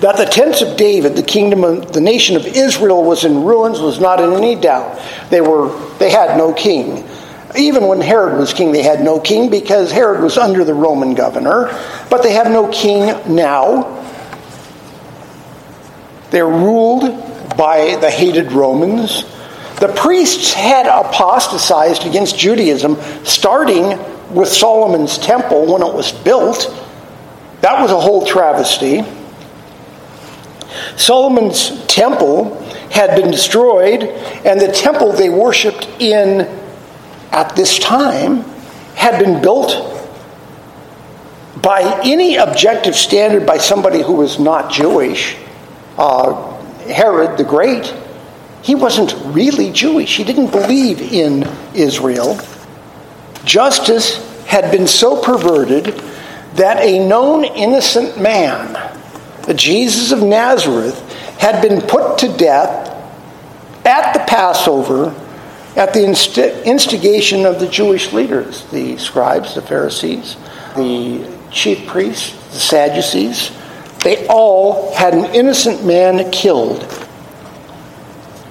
that 0.00 0.16
the 0.16 0.24
tents 0.24 0.60
of 0.60 0.76
David, 0.76 1.16
the 1.16 1.22
kingdom 1.22 1.64
of 1.64 1.92
the 1.92 2.00
nation 2.00 2.36
of 2.36 2.46
Israel, 2.46 3.04
was 3.04 3.24
in 3.24 3.44
ruins 3.44 3.80
was 3.80 4.00
not 4.00 4.20
in 4.20 4.32
any 4.32 4.54
doubt. 4.54 5.00
They 5.30 5.40
were 5.40 5.76
they 5.98 6.10
had 6.10 6.36
no 6.36 6.52
king. 6.52 7.08
Even 7.56 7.86
when 7.86 8.00
Herod 8.00 8.38
was 8.38 8.52
king, 8.52 8.72
they 8.72 8.82
had 8.82 9.00
no 9.00 9.20
king 9.20 9.48
because 9.48 9.92
Herod 9.92 10.20
was 10.20 10.36
under 10.36 10.64
the 10.64 10.74
Roman 10.74 11.14
governor, 11.14 11.66
but 12.10 12.22
they 12.22 12.32
have 12.32 12.50
no 12.50 12.68
king 12.68 13.34
now. 13.34 14.02
They're 16.30 16.48
ruled 16.48 17.02
by 17.56 17.96
the 18.00 18.10
hated 18.10 18.50
Romans. 18.50 19.22
The 19.78 19.92
priests 19.94 20.52
had 20.52 20.86
apostatized 20.86 22.06
against 22.06 22.36
Judaism, 22.36 22.96
starting 23.24 23.98
with 24.34 24.48
Solomon's 24.48 25.16
temple 25.18 25.72
when 25.72 25.82
it 25.82 25.94
was 25.94 26.10
built. 26.10 26.72
That 27.60 27.80
was 27.80 27.92
a 27.92 28.00
whole 28.00 28.26
travesty. 28.26 29.04
Solomon's 30.96 31.84
temple 31.86 32.60
had 32.90 33.20
been 33.20 33.30
destroyed, 33.30 34.02
and 34.44 34.60
the 34.60 34.72
temple 34.72 35.12
they 35.12 35.28
worshiped 35.28 35.88
in 35.98 36.42
at 37.32 37.54
this 37.56 37.78
time 37.78 38.42
had 38.94 39.22
been 39.22 39.42
built 39.42 39.90
by 41.60 42.00
any 42.04 42.36
objective 42.36 42.94
standard 42.94 43.46
by 43.46 43.58
somebody 43.58 44.02
who 44.02 44.12
was 44.12 44.38
not 44.38 44.70
Jewish. 44.70 45.36
Uh, 45.96 46.52
Herod 46.82 47.38
the 47.38 47.44
Great, 47.44 47.94
he 48.62 48.74
wasn't 48.74 49.14
really 49.34 49.70
Jewish. 49.72 50.16
He 50.16 50.24
didn't 50.24 50.50
believe 50.50 51.00
in 51.00 51.48
Israel. 51.74 52.38
Justice 53.44 54.44
had 54.46 54.70
been 54.70 54.86
so 54.86 55.20
perverted 55.20 55.86
that 56.54 56.78
a 56.78 57.06
known 57.06 57.44
innocent 57.44 58.20
man 58.20 58.83
Jesus 59.52 60.12
of 60.12 60.22
Nazareth, 60.22 60.98
had 61.38 61.60
been 61.60 61.82
put 61.82 62.16
to 62.18 62.34
death 62.38 62.90
at 63.84 64.14
the 64.14 64.20
Passover 64.20 65.14
at 65.76 65.92
the 65.92 66.04
instigation 66.64 67.44
of 67.44 67.60
the 67.60 67.68
Jewish 67.68 68.12
leaders, 68.12 68.64
the 68.70 68.96
scribes, 68.96 69.54
the 69.56 69.60
Pharisees, 69.60 70.36
the 70.76 71.28
chief 71.50 71.86
priests, 71.86 72.32
the 72.54 72.60
Sadducees. 72.60 73.50
They 74.04 74.26
all 74.28 74.94
had 74.94 75.14
an 75.14 75.34
innocent 75.34 75.84
man 75.84 76.30
killed. 76.30 76.86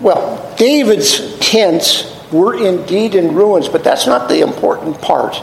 Well, 0.02 0.54
David's 0.58 1.40
tents 1.40 2.12
were 2.32 2.56
indeed 2.56 3.16
in 3.16 3.34
ruins, 3.34 3.70
but 3.70 3.84
that's 3.84 4.06
not 4.06 4.28
the 4.28 4.42
important 4.42 5.00
part 5.02 5.36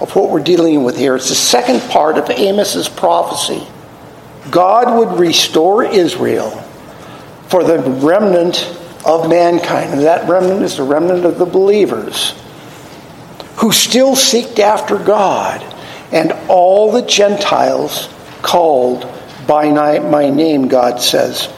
of 0.00 0.14
what 0.14 0.30
we're 0.30 0.42
dealing 0.42 0.82
with 0.82 0.96
here. 0.96 1.16
It's 1.16 1.28
the 1.28 1.34
second 1.34 1.80
part 1.90 2.16
of 2.16 2.30
Amos's 2.30 2.88
prophecy. 2.88 3.66
God 4.50 4.98
would 4.98 5.18
restore 5.18 5.84
Israel 5.84 6.50
for 7.48 7.64
the 7.64 7.78
remnant 7.78 8.76
of 9.04 9.28
mankind. 9.28 9.92
And 9.92 10.02
that 10.02 10.28
remnant 10.28 10.62
is 10.62 10.76
the 10.76 10.82
remnant 10.82 11.24
of 11.24 11.38
the 11.38 11.46
believers 11.46 12.34
who 13.56 13.72
still 13.72 14.14
seeked 14.14 14.58
after 14.58 14.98
God 14.98 15.62
and 16.12 16.32
all 16.48 16.92
the 16.92 17.02
Gentiles 17.02 18.08
called 18.42 19.10
by 19.46 19.70
my 19.70 20.30
name, 20.30 20.68
God 20.68 21.00
says. 21.00 21.48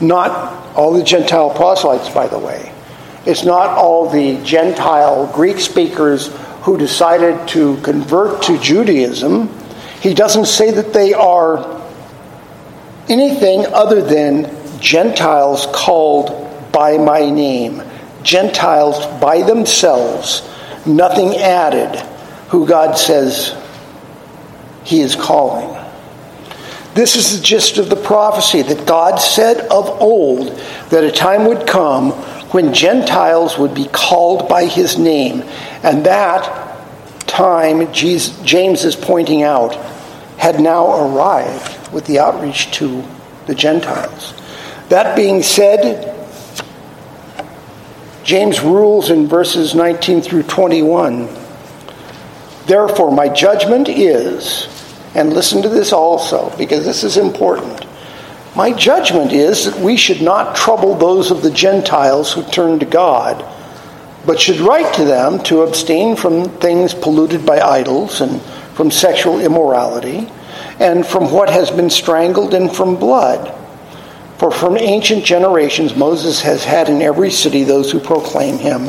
Not 0.00 0.76
all 0.76 0.92
the 0.94 1.04
Gentile 1.04 1.50
proselytes, 1.50 2.08
by 2.08 2.26
the 2.26 2.38
way. 2.38 2.72
It's 3.26 3.44
not 3.44 3.68
all 3.68 4.08
the 4.08 4.42
Gentile 4.44 5.30
Greek 5.34 5.58
speakers 5.58 6.28
who 6.62 6.78
decided 6.78 7.48
to 7.48 7.76
convert 7.82 8.42
to 8.44 8.58
Judaism. 8.58 9.48
He 10.00 10.14
doesn't 10.14 10.46
say 10.46 10.70
that 10.70 10.92
they 10.94 11.12
are 11.12 11.79
anything 13.10 13.66
other 13.66 14.00
than 14.00 14.80
Gentiles 14.80 15.66
called 15.72 16.72
by 16.72 16.96
my 16.96 17.28
name. 17.28 17.82
Gentiles 18.22 19.04
by 19.20 19.42
themselves, 19.42 20.48
nothing 20.86 21.36
added, 21.36 21.98
who 22.48 22.66
God 22.66 22.94
says 22.94 23.56
he 24.84 25.00
is 25.00 25.16
calling. 25.16 25.76
This 26.94 27.14
is 27.14 27.38
the 27.38 27.44
gist 27.44 27.78
of 27.78 27.88
the 27.88 27.96
prophecy 27.96 28.62
that 28.62 28.86
God 28.86 29.16
said 29.16 29.58
of 29.68 29.88
old 30.02 30.48
that 30.90 31.04
a 31.04 31.12
time 31.12 31.46
would 31.46 31.66
come 31.66 32.10
when 32.50 32.74
Gentiles 32.74 33.56
would 33.58 33.74
be 33.74 33.86
called 33.92 34.48
by 34.48 34.66
his 34.66 34.98
name. 34.98 35.42
And 35.84 36.04
that 36.06 36.78
time, 37.28 37.92
James 37.92 38.84
is 38.84 38.96
pointing 38.96 39.44
out, 39.44 39.74
had 40.40 40.58
now 40.58 40.86
arrived 41.04 41.92
with 41.92 42.06
the 42.06 42.18
outreach 42.18 42.72
to 42.72 43.04
the 43.46 43.54
Gentiles. 43.54 44.32
That 44.88 45.14
being 45.14 45.42
said, 45.42 46.16
James 48.24 48.62
rules 48.62 49.10
in 49.10 49.26
verses 49.26 49.74
19 49.74 50.22
through 50.22 50.44
21. 50.44 51.28
Therefore, 52.64 53.12
my 53.12 53.28
judgment 53.28 53.90
is, 53.90 54.66
and 55.14 55.34
listen 55.34 55.60
to 55.60 55.68
this 55.68 55.92
also, 55.92 56.56
because 56.56 56.86
this 56.86 57.04
is 57.04 57.18
important. 57.18 57.84
My 58.56 58.72
judgment 58.72 59.32
is 59.32 59.66
that 59.66 59.78
we 59.78 59.98
should 59.98 60.22
not 60.22 60.56
trouble 60.56 60.94
those 60.94 61.30
of 61.30 61.42
the 61.42 61.50
Gentiles 61.50 62.32
who 62.32 62.44
turn 62.44 62.78
to 62.78 62.86
God, 62.86 63.44
but 64.24 64.40
should 64.40 64.60
write 64.60 64.94
to 64.94 65.04
them 65.04 65.42
to 65.42 65.62
abstain 65.62 66.16
from 66.16 66.48
things 66.60 66.94
polluted 66.94 67.44
by 67.44 67.60
idols, 67.60 68.22
and 68.22 68.40
from 68.74 68.90
sexual 68.90 69.40
immorality, 69.40 70.30
and 70.78 71.06
from 71.06 71.30
what 71.30 71.50
has 71.50 71.70
been 71.70 71.90
strangled, 71.90 72.54
and 72.54 72.74
from 72.74 72.96
blood. 72.96 73.56
For 74.38 74.50
from 74.50 74.78
ancient 74.78 75.24
generations 75.24 75.94
Moses 75.94 76.40
has 76.42 76.64
had 76.64 76.88
in 76.88 77.02
every 77.02 77.30
city 77.30 77.64
those 77.64 77.90
who 77.90 78.00
proclaim 78.00 78.58
him, 78.58 78.86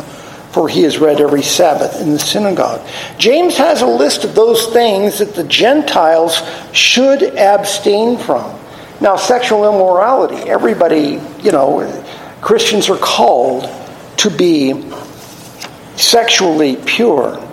for 0.52 0.70
he 0.70 0.84
is 0.84 0.98
read 0.98 1.20
every 1.20 1.44
Sabbath 1.44 2.00
in 2.00 2.12
the 2.12 2.20
synagogue. 2.20 2.86
James 3.18 3.58
has 3.58 3.82
a 3.82 3.86
list 3.86 4.24
of 4.24 4.34
those 4.34 4.68
things 4.68 5.20
that 5.20 5.36
the 5.36 5.44
Gentiles 5.44 6.42
should 6.72 7.22
abstain 7.24 8.18
from. 8.18 8.58
Now, 9.02 9.16
sexual 9.16 9.68
immorality, 9.68 10.50
everybody, 10.50 11.20
you 11.42 11.52
know, 11.52 12.06
Christians 12.42 12.90
are 12.90 12.98
called 12.98 13.70
to 14.18 14.30
be 14.30 14.90
sexually 15.96 16.78
pure. 16.86 17.46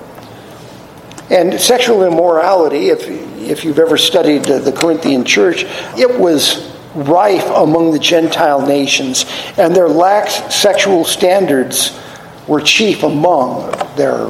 And 1.31 1.61
sexual 1.61 2.05
immorality, 2.05 2.89
if, 2.89 3.07
if 3.39 3.65
you've 3.65 3.79
ever 3.79 3.99
studied 3.99 4.45
the 4.45 4.73
Corinthian 4.73 5.25
church, 5.25 5.65
it 5.99 6.19
was 6.19 6.73
rife 6.95 7.47
among 7.51 7.93
the 7.93 7.99
Gentile 7.99 8.67
nations, 8.67 9.27
and 9.57 9.75
their 9.75 9.89
lax 9.89 10.55
sexual 10.55 11.05
standards 11.05 11.99
were 12.47 12.61
chief 12.61 13.03
among 13.03 13.71
their, 13.97 14.29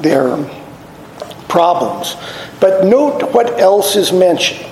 their 0.00 0.36
problems. 1.48 2.16
But 2.60 2.84
note 2.84 3.32
what 3.32 3.60
else 3.60 3.96
is 3.96 4.12
mentioned 4.12 4.68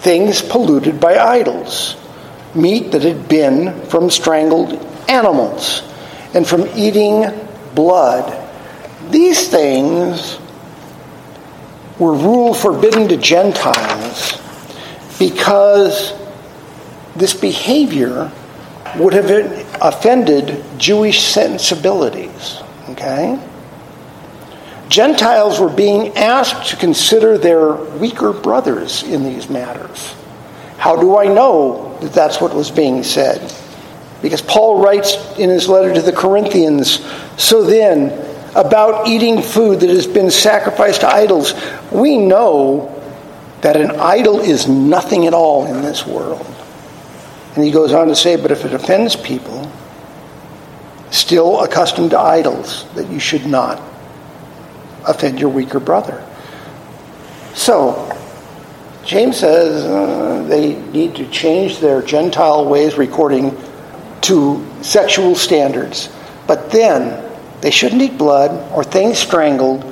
things 0.00 0.40
polluted 0.40 0.98
by 0.98 1.18
idols, 1.18 1.94
meat 2.54 2.92
that 2.92 3.02
had 3.02 3.28
been 3.28 3.82
from 3.86 4.08
strangled 4.08 4.72
animals, 5.08 5.82
and 6.32 6.46
from 6.46 6.66
eating 6.74 7.26
blood. 7.74 8.48
These 9.10 9.50
things 9.50 10.39
were 12.00 12.14
rule 12.14 12.54
forbidden 12.54 13.06
to 13.08 13.16
Gentiles 13.16 14.40
because 15.18 16.14
this 17.14 17.34
behavior 17.34 18.32
would 18.96 19.12
have 19.12 19.30
offended 19.80 20.64
Jewish 20.78 21.22
sensibilities. 21.22 22.60
Okay? 22.88 23.38
Gentiles 24.88 25.60
were 25.60 25.68
being 25.68 26.16
asked 26.16 26.70
to 26.70 26.76
consider 26.76 27.38
their 27.38 27.74
weaker 27.74 28.32
brothers 28.32 29.04
in 29.04 29.22
these 29.22 29.48
matters. 29.48 30.14
How 30.78 30.96
do 30.96 31.16
I 31.16 31.26
know 31.26 31.96
that 32.00 32.12
that's 32.12 32.40
what 32.40 32.54
was 32.54 32.70
being 32.70 33.04
said? 33.04 33.54
Because 34.22 34.42
Paul 34.42 34.82
writes 34.82 35.38
in 35.38 35.48
his 35.48 35.68
letter 35.68 35.94
to 35.94 36.02
the 36.02 36.12
Corinthians 36.12 37.06
So 37.36 37.62
then, 37.62 38.08
about 38.54 39.06
eating 39.06 39.42
food 39.42 39.80
that 39.80 39.90
has 39.90 40.06
been 40.06 40.30
sacrificed 40.30 41.02
to 41.02 41.08
idols, 41.08 41.54
we 41.92 42.16
know 42.16 42.96
that 43.60 43.76
an 43.76 43.92
idol 43.92 44.40
is 44.40 44.68
nothing 44.68 45.26
at 45.26 45.34
all 45.34 45.66
in 45.66 45.82
this 45.82 46.06
world. 46.06 46.46
And 47.54 47.64
he 47.64 47.70
goes 47.70 47.92
on 47.92 48.08
to 48.08 48.16
say, 48.16 48.36
but 48.36 48.50
if 48.50 48.64
it 48.64 48.72
offends 48.72 49.16
people, 49.16 49.70
still 51.10 51.60
accustomed 51.60 52.10
to 52.10 52.18
idols, 52.18 52.88
that 52.94 53.08
you 53.10 53.18
should 53.18 53.46
not 53.46 53.82
offend 55.06 55.40
your 55.40 55.50
weaker 55.50 55.80
brother. 55.80 56.24
So, 57.54 58.06
James 59.04 59.38
says 59.38 59.84
uh, 59.84 60.44
they 60.48 60.76
need 60.92 61.16
to 61.16 61.28
change 61.30 61.78
their 61.80 62.02
Gentile 62.02 62.64
ways 62.64 62.96
recording 62.96 63.56
to 64.22 64.66
sexual 64.82 65.34
standards. 65.34 66.10
But 66.46 66.70
then, 66.70 67.29
they 67.60 67.70
shouldn't 67.70 68.02
eat 68.02 68.16
blood 68.16 68.72
or 68.72 68.84
things 68.84 69.18
strangled 69.18 69.84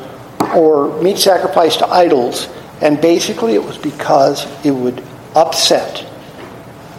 or 0.54 1.00
meat 1.02 1.18
sacrificed 1.18 1.80
to 1.80 1.88
idols. 1.88 2.48
And 2.80 3.00
basically, 3.00 3.54
it 3.54 3.62
was 3.62 3.76
because 3.76 4.46
it 4.64 4.70
would 4.70 5.02
upset 5.34 6.06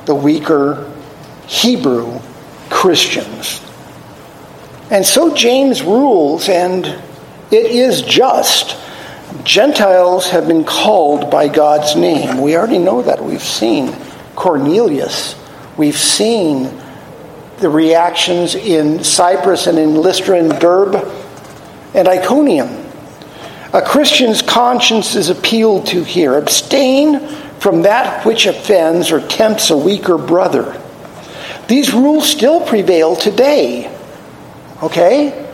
the 0.06 0.16
weaker 0.16 0.92
Hebrew 1.48 2.20
Christians. 2.70 3.66
And 4.92 5.06
so 5.06 5.34
James 5.34 5.82
rules, 5.82 6.50
and 6.50 6.86
it 6.86 7.66
is 7.72 8.02
just. 8.02 8.78
Gentiles 9.44 10.30
have 10.32 10.48
been 10.48 10.64
called 10.64 11.30
by 11.30 11.48
God's 11.48 11.96
name. 11.96 12.42
We 12.42 12.56
already 12.56 12.80
know 12.80 13.02
that. 13.04 13.24
We've 13.24 13.42
seen 13.42 13.96
Cornelius. 14.36 15.36
We've 15.78 15.98
seen 15.98 16.79
the 17.60 17.70
reactions 17.70 18.56
in 18.56 19.04
Cyprus 19.04 19.68
and 19.68 19.78
in 19.78 19.96
Lystra 19.96 20.38
and 20.38 20.60
Derbe 20.60 20.96
and 21.94 22.08
Iconium. 22.08 22.86
A 23.74 23.82
Christian's 23.82 24.42
conscience 24.42 25.16
is 25.16 25.30
appealed 25.30 25.88
to 25.88 26.04
here. 26.04 26.36
Abstain 26.36 27.28
from 27.60 27.84
that 27.84 28.26
which 28.26 28.46
offends 28.46 29.12
or 29.12 29.20
tempts 29.28 29.70
a 29.70 29.78
weaker 29.78 30.18
brother. 30.18 30.82
These 31.68 31.94
rules 31.94 32.28
still 32.28 32.62
prevail 32.62 33.16
today. 33.16 33.96
Okay? 34.82 35.48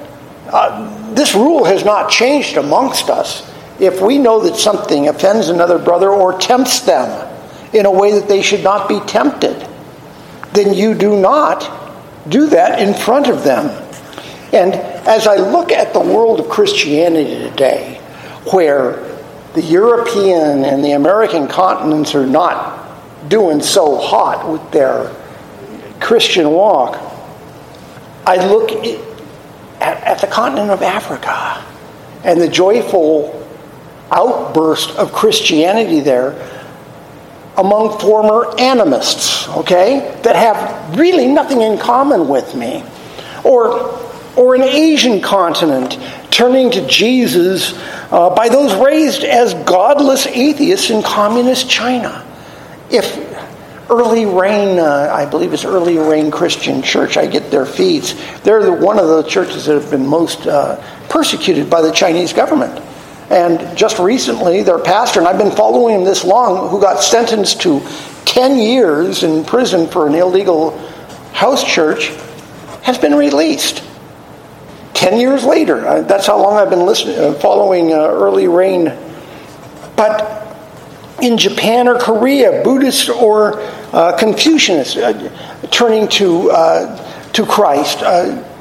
Uh, 0.47 1.13
this 1.13 1.33
rule 1.35 1.65
has 1.65 1.83
not 1.83 2.09
changed 2.09 2.55
amongst 2.55 3.09
us. 3.09 3.51
If 3.79 3.99
we 3.99 4.17
know 4.17 4.41
that 4.41 4.55
something 4.55 5.09
offends 5.09 5.49
another 5.49 5.77
brother 5.77 6.09
or 6.09 6.37
tempts 6.37 6.81
them 6.81 7.31
in 7.73 7.85
a 7.85 7.91
way 7.91 8.13
that 8.13 8.29
they 8.29 8.41
should 8.41 8.63
not 8.63 8.87
be 8.87 9.01
tempted, 9.01 9.67
then 10.53 10.73
you 10.73 10.93
do 10.93 11.19
not 11.19 11.84
do 12.29 12.47
that 12.47 12.79
in 12.79 12.93
front 12.93 13.27
of 13.27 13.43
them. 13.43 13.67
And 14.53 14.73
as 15.07 15.27
I 15.27 15.35
look 15.35 15.71
at 15.71 15.93
the 15.93 15.99
world 15.99 16.39
of 16.39 16.49
Christianity 16.49 17.49
today, 17.49 17.95
where 18.51 19.03
the 19.53 19.61
European 19.61 20.63
and 20.63 20.83
the 20.83 20.91
American 20.91 21.47
continents 21.47 22.15
are 22.15 22.25
not 22.25 23.29
doing 23.29 23.61
so 23.61 23.97
hot 23.97 24.49
with 24.49 24.71
their 24.71 25.13
Christian 25.99 26.49
walk, 26.51 27.01
I 28.25 28.45
look 28.47 28.71
at, 28.71 28.99
at 29.81 30.21
the 30.21 30.27
continent 30.27 30.71
of 30.71 30.81
Africa 30.81 31.63
and 32.23 32.41
the 32.41 32.47
joyful 32.47 33.41
outburst 34.11 34.91
of 34.97 35.11
Christianity 35.11 35.99
there 35.99 36.31
among 37.57 37.99
former 37.99 38.53
animists, 38.57 39.47
okay, 39.49 40.19
that 40.23 40.35
have 40.35 40.97
really 40.97 41.27
nothing 41.27 41.61
in 41.61 41.77
common 41.77 42.27
with 42.27 42.55
me. 42.55 42.83
Or, 43.43 43.99
or 44.35 44.55
an 44.55 44.63
Asian 44.63 45.21
continent 45.21 45.97
turning 46.31 46.71
to 46.71 46.85
Jesus 46.87 47.73
uh, 48.11 48.29
by 48.35 48.49
those 48.49 48.73
raised 48.75 49.23
as 49.23 49.53
godless 49.65 50.27
atheists 50.27 50.89
in 50.89 51.01
communist 51.01 51.69
China. 51.69 52.25
If 52.89 53.15
Early 53.89 54.25
Rain, 54.25 54.79
uh, 54.79 55.11
I 55.13 55.25
believe 55.25 55.53
it's 55.53 55.63
Early 55.63 55.97
Rain 55.97 56.31
Christian 56.31 56.81
Church. 56.81 57.17
I 57.17 57.27
get 57.27 57.51
their 57.51 57.65
feeds. 57.65 58.15
They're 58.41 58.63
the, 58.63 58.73
one 58.73 58.97
of 58.97 59.07
the 59.07 59.23
churches 59.23 59.65
that 59.65 59.79
have 59.79 59.91
been 59.91 60.05
most 60.05 60.47
uh, 60.47 60.83
persecuted 61.07 61.69
by 61.69 61.81
the 61.81 61.91
Chinese 61.91 62.33
government. 62.33 62.83
And 63.29 63.75
just 63.75 63.97
recently, 63.97 64.61
their 64.61 64.79
pastor, 64.79 65.19
and 65.19 65.27
I've 65.27 65.37
been 65.37 65.55
following 65.55 65.95
him 65.95 66.03
this 66.03 66.23
long, 66.23 66.69
who 66.69 66.79
got 66.79 67.01
sentenced 67.01 67.61
to 67.61 67.81
10 68.25 68.59
years 68.59 69.23
in 69.23 69.43
prison 69.43 69.87
for 69.87 70.07
an 70.07 70.13
illegal 70.13 70.77
house 71.33 71.63
church, 71.63 72.09
has 72.83 72.97
been 72.97 73.15
released. 73.15 73.83
10 74.93 75.19
years 75.19 75.43
later. 75.43 75.85
Uh, 75.85 76.01
that's 76.01 76.27
how 76.27 76.41
long 76.41 76.57
I've 76.57 76.69
been 76.69 76.85
listening, 76.85 77.17
uh, 77.17 77.33
following 77.33 77.91
uh, 77.91 77.97
Early 77.97 78.47
Rain. 78.47 78.93
But 79.95 80.45
in 81.21 81.37
Japan 81.37 81.87
or 81.87 81.97
Korea, 81.97 82.63
Buddhists 82.63 83.09
or 83.09 83.59
uh, 83.93 84.13
uh, 84.97 85.27
turning 85.71 86.07
to, 86.07 86.51
uh, 86.51 87.31
to 87.33 87.45
Christ. 87.45 88.03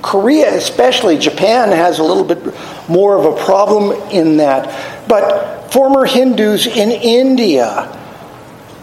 Korea, 0.05 0.55
especially, 0.55 1.17
Japan 1.17 1.71
has 1.71 1.99
a 1.99 2.03
little 2.03 2.25
bit 2.25 2.55
more 2.91 3.17
of 3.17 3.25
a 3.25 3.43
problem 3.43 3.93
in 4.11 4.37
that. 4.37 5.09
But 5.09 5.73
former 5.73 6.05
Hindus 6.05 6.67
in 6.67 6.91
India, 6.91 7.89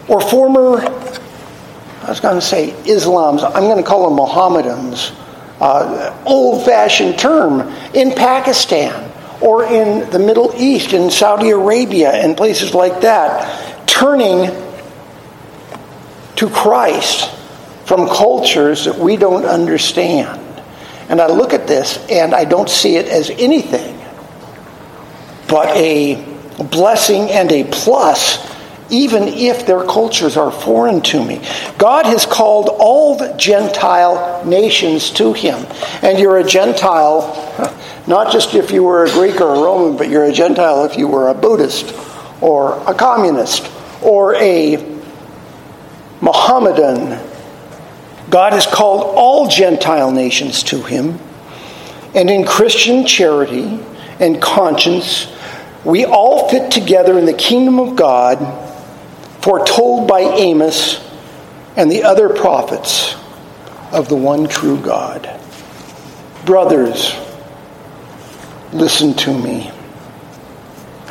or 0.07 0.19
former, 0.19 0.79
I 0.79 2.09
was 2.09 2.19
going 2.19 2.39
to 2.39 2.41
say 2.41 2.71
Islams, 2.85 3.43
I'm 3.43 3.65
going 3.65 3.77
to 3.77 3.87
call 3.87 4.09
them 4.09 4.15
Mohammedans, 4.15 5.11
uh, 5.59 6.19
old 6.25 6.65
fashioned 6.65 7.19
term, 7.19 7.71
in 7.93 8.13
Pakistan 8.15 9.11
or 9.41 9.65
in 9.65 10.09
the 10.09 10.19
Middle 10.19 10.51
East, 10.55 10.93
in 10.93 11.11
Saudi 11.11 11.51
Arabia, 11.51 12.11
and 12.11 12.35
places 12.35 12.73
like 12.73 13.01
that, 13.01 13.87
turning 13.87 14.49
to 16.35 16.49
Christ 16.49 17.29
from 17.85 18.07
cultures 18.07 18.85
that 18.85 18.97
we 18.97 19.17
don't 19.17 19.45
understand. 19.45 20.40
And 21.11 21.21
I 21.21 21.27
look 21.27 21.53
at 21.53 21.67
this 21.67 22.03
and 22.09 22.33
I 22.33 22.45
don't 22.45 22.69
see 22.69 22.95
it 22.95 23.07
as 23.07 23.29
anything 23.29 24.01
but 25.51 25.75
a 25.75 26.15
blessing 26.71 27.29
and 27.29 27.51
a 27.51 27.65
plus, 27.65 28.39
even 28.89 29.23
if 29.27 29.65
their 29.65 29.83
cultures 29.83 30.37
are 30.37 30.49
foreign 30.49 31.01
to 31.01 31.23
me. 31.23 31.45
God 31.77 32.05
has 32.05 32.25
called 32.25 32.69
all 32.69 33.17
the 33.17 33.33
Gentile 33.33 34.45
nations 34.45 35.11
to 35.11 35.33
Him. 35.33 35.65
And 36.01 36.17
you're 36.17 36.37
a 36.37 36.43
Gentile 36.45 37.37
not 38.07 38.31
just 38.31 38.55
if 38.55 38.71
you 38.71 38.83
were 38.83 39.03
a 39.03 39.11
Greek 39.11 39.41
or 39.41 39.53
a 39.53 39.59
Roman, 39.59 39.97
but 39.97 40.09
you're 40.09 40.23
a 40.23 40.31
Gentile 40.31 40.85
if 40.85 40.97
you 40.97 41.09
were 41.09 41.27
a 41.27 41.33
Buddhist 41.33 41.93
or 42.39 42.81
a 42.89 42.93
communist 42.93 43.69
or 44.01 44.35
a 44.35 44.77
Mohammedan. 46.21 47.30
God 48.31 48.53
has 48.53 48.65
called 48.65 49.13
all 49.15 49.47
Gentile 49.47 50.09
nations 50.09 50.63
to 50.63 50.81
him. 50.81 51.19
And 52.15 52.27
in 52.27 52.43
Christian 52.43 53.05
charity 53.05 53.79
and 54.19 54.41
conscience, 54.41 55.31
we 55.85 56.03
all 56.05 56.49
fit 56.49 56.71
together 56.71 57.19
in 57.19 57.25
the 57.25 57.33
kingdom 57.33 57.79
of 57.79 57.95
God, 57.95 58.39
foretold 59.43 60.07
by 60.07 60.21
Amos 60.21 61.07
and 61.77 61.91
the 61.91 62.01
other 62.01 62.29
prophets 62.29 63.15
of 63.91 64.09
the 64.09 64.15
one 64.15 64.47
true 64.47 64.81
God. 64.81 65.39
Brothers, 66.45 67.15
Listen 68.73 69.13
to 69.15 69.37
me. 69.37 69.69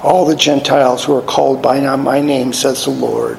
All 0.03 0.25
the 0.25 0.37
Gentiles 0.37 1.05
who 1.05 1.15
are 1.15 1.23
called 1.23 1.61
by 1.61 1.79
my 1.97 2.21
name, 2.21 2.55
says 2.55 2.85
the 2.85 2.91
Lord, 2.91 3.39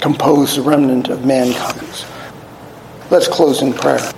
compose 0.00 0.56
the 0.56 0.62
remnant 0.62 1.08
of 1.08 1.24
mankind. 1.24 2.06
Let's 3.10 3.28
close 3.28 3.62
in 3.62 3.72
prayer. 3.72 4.12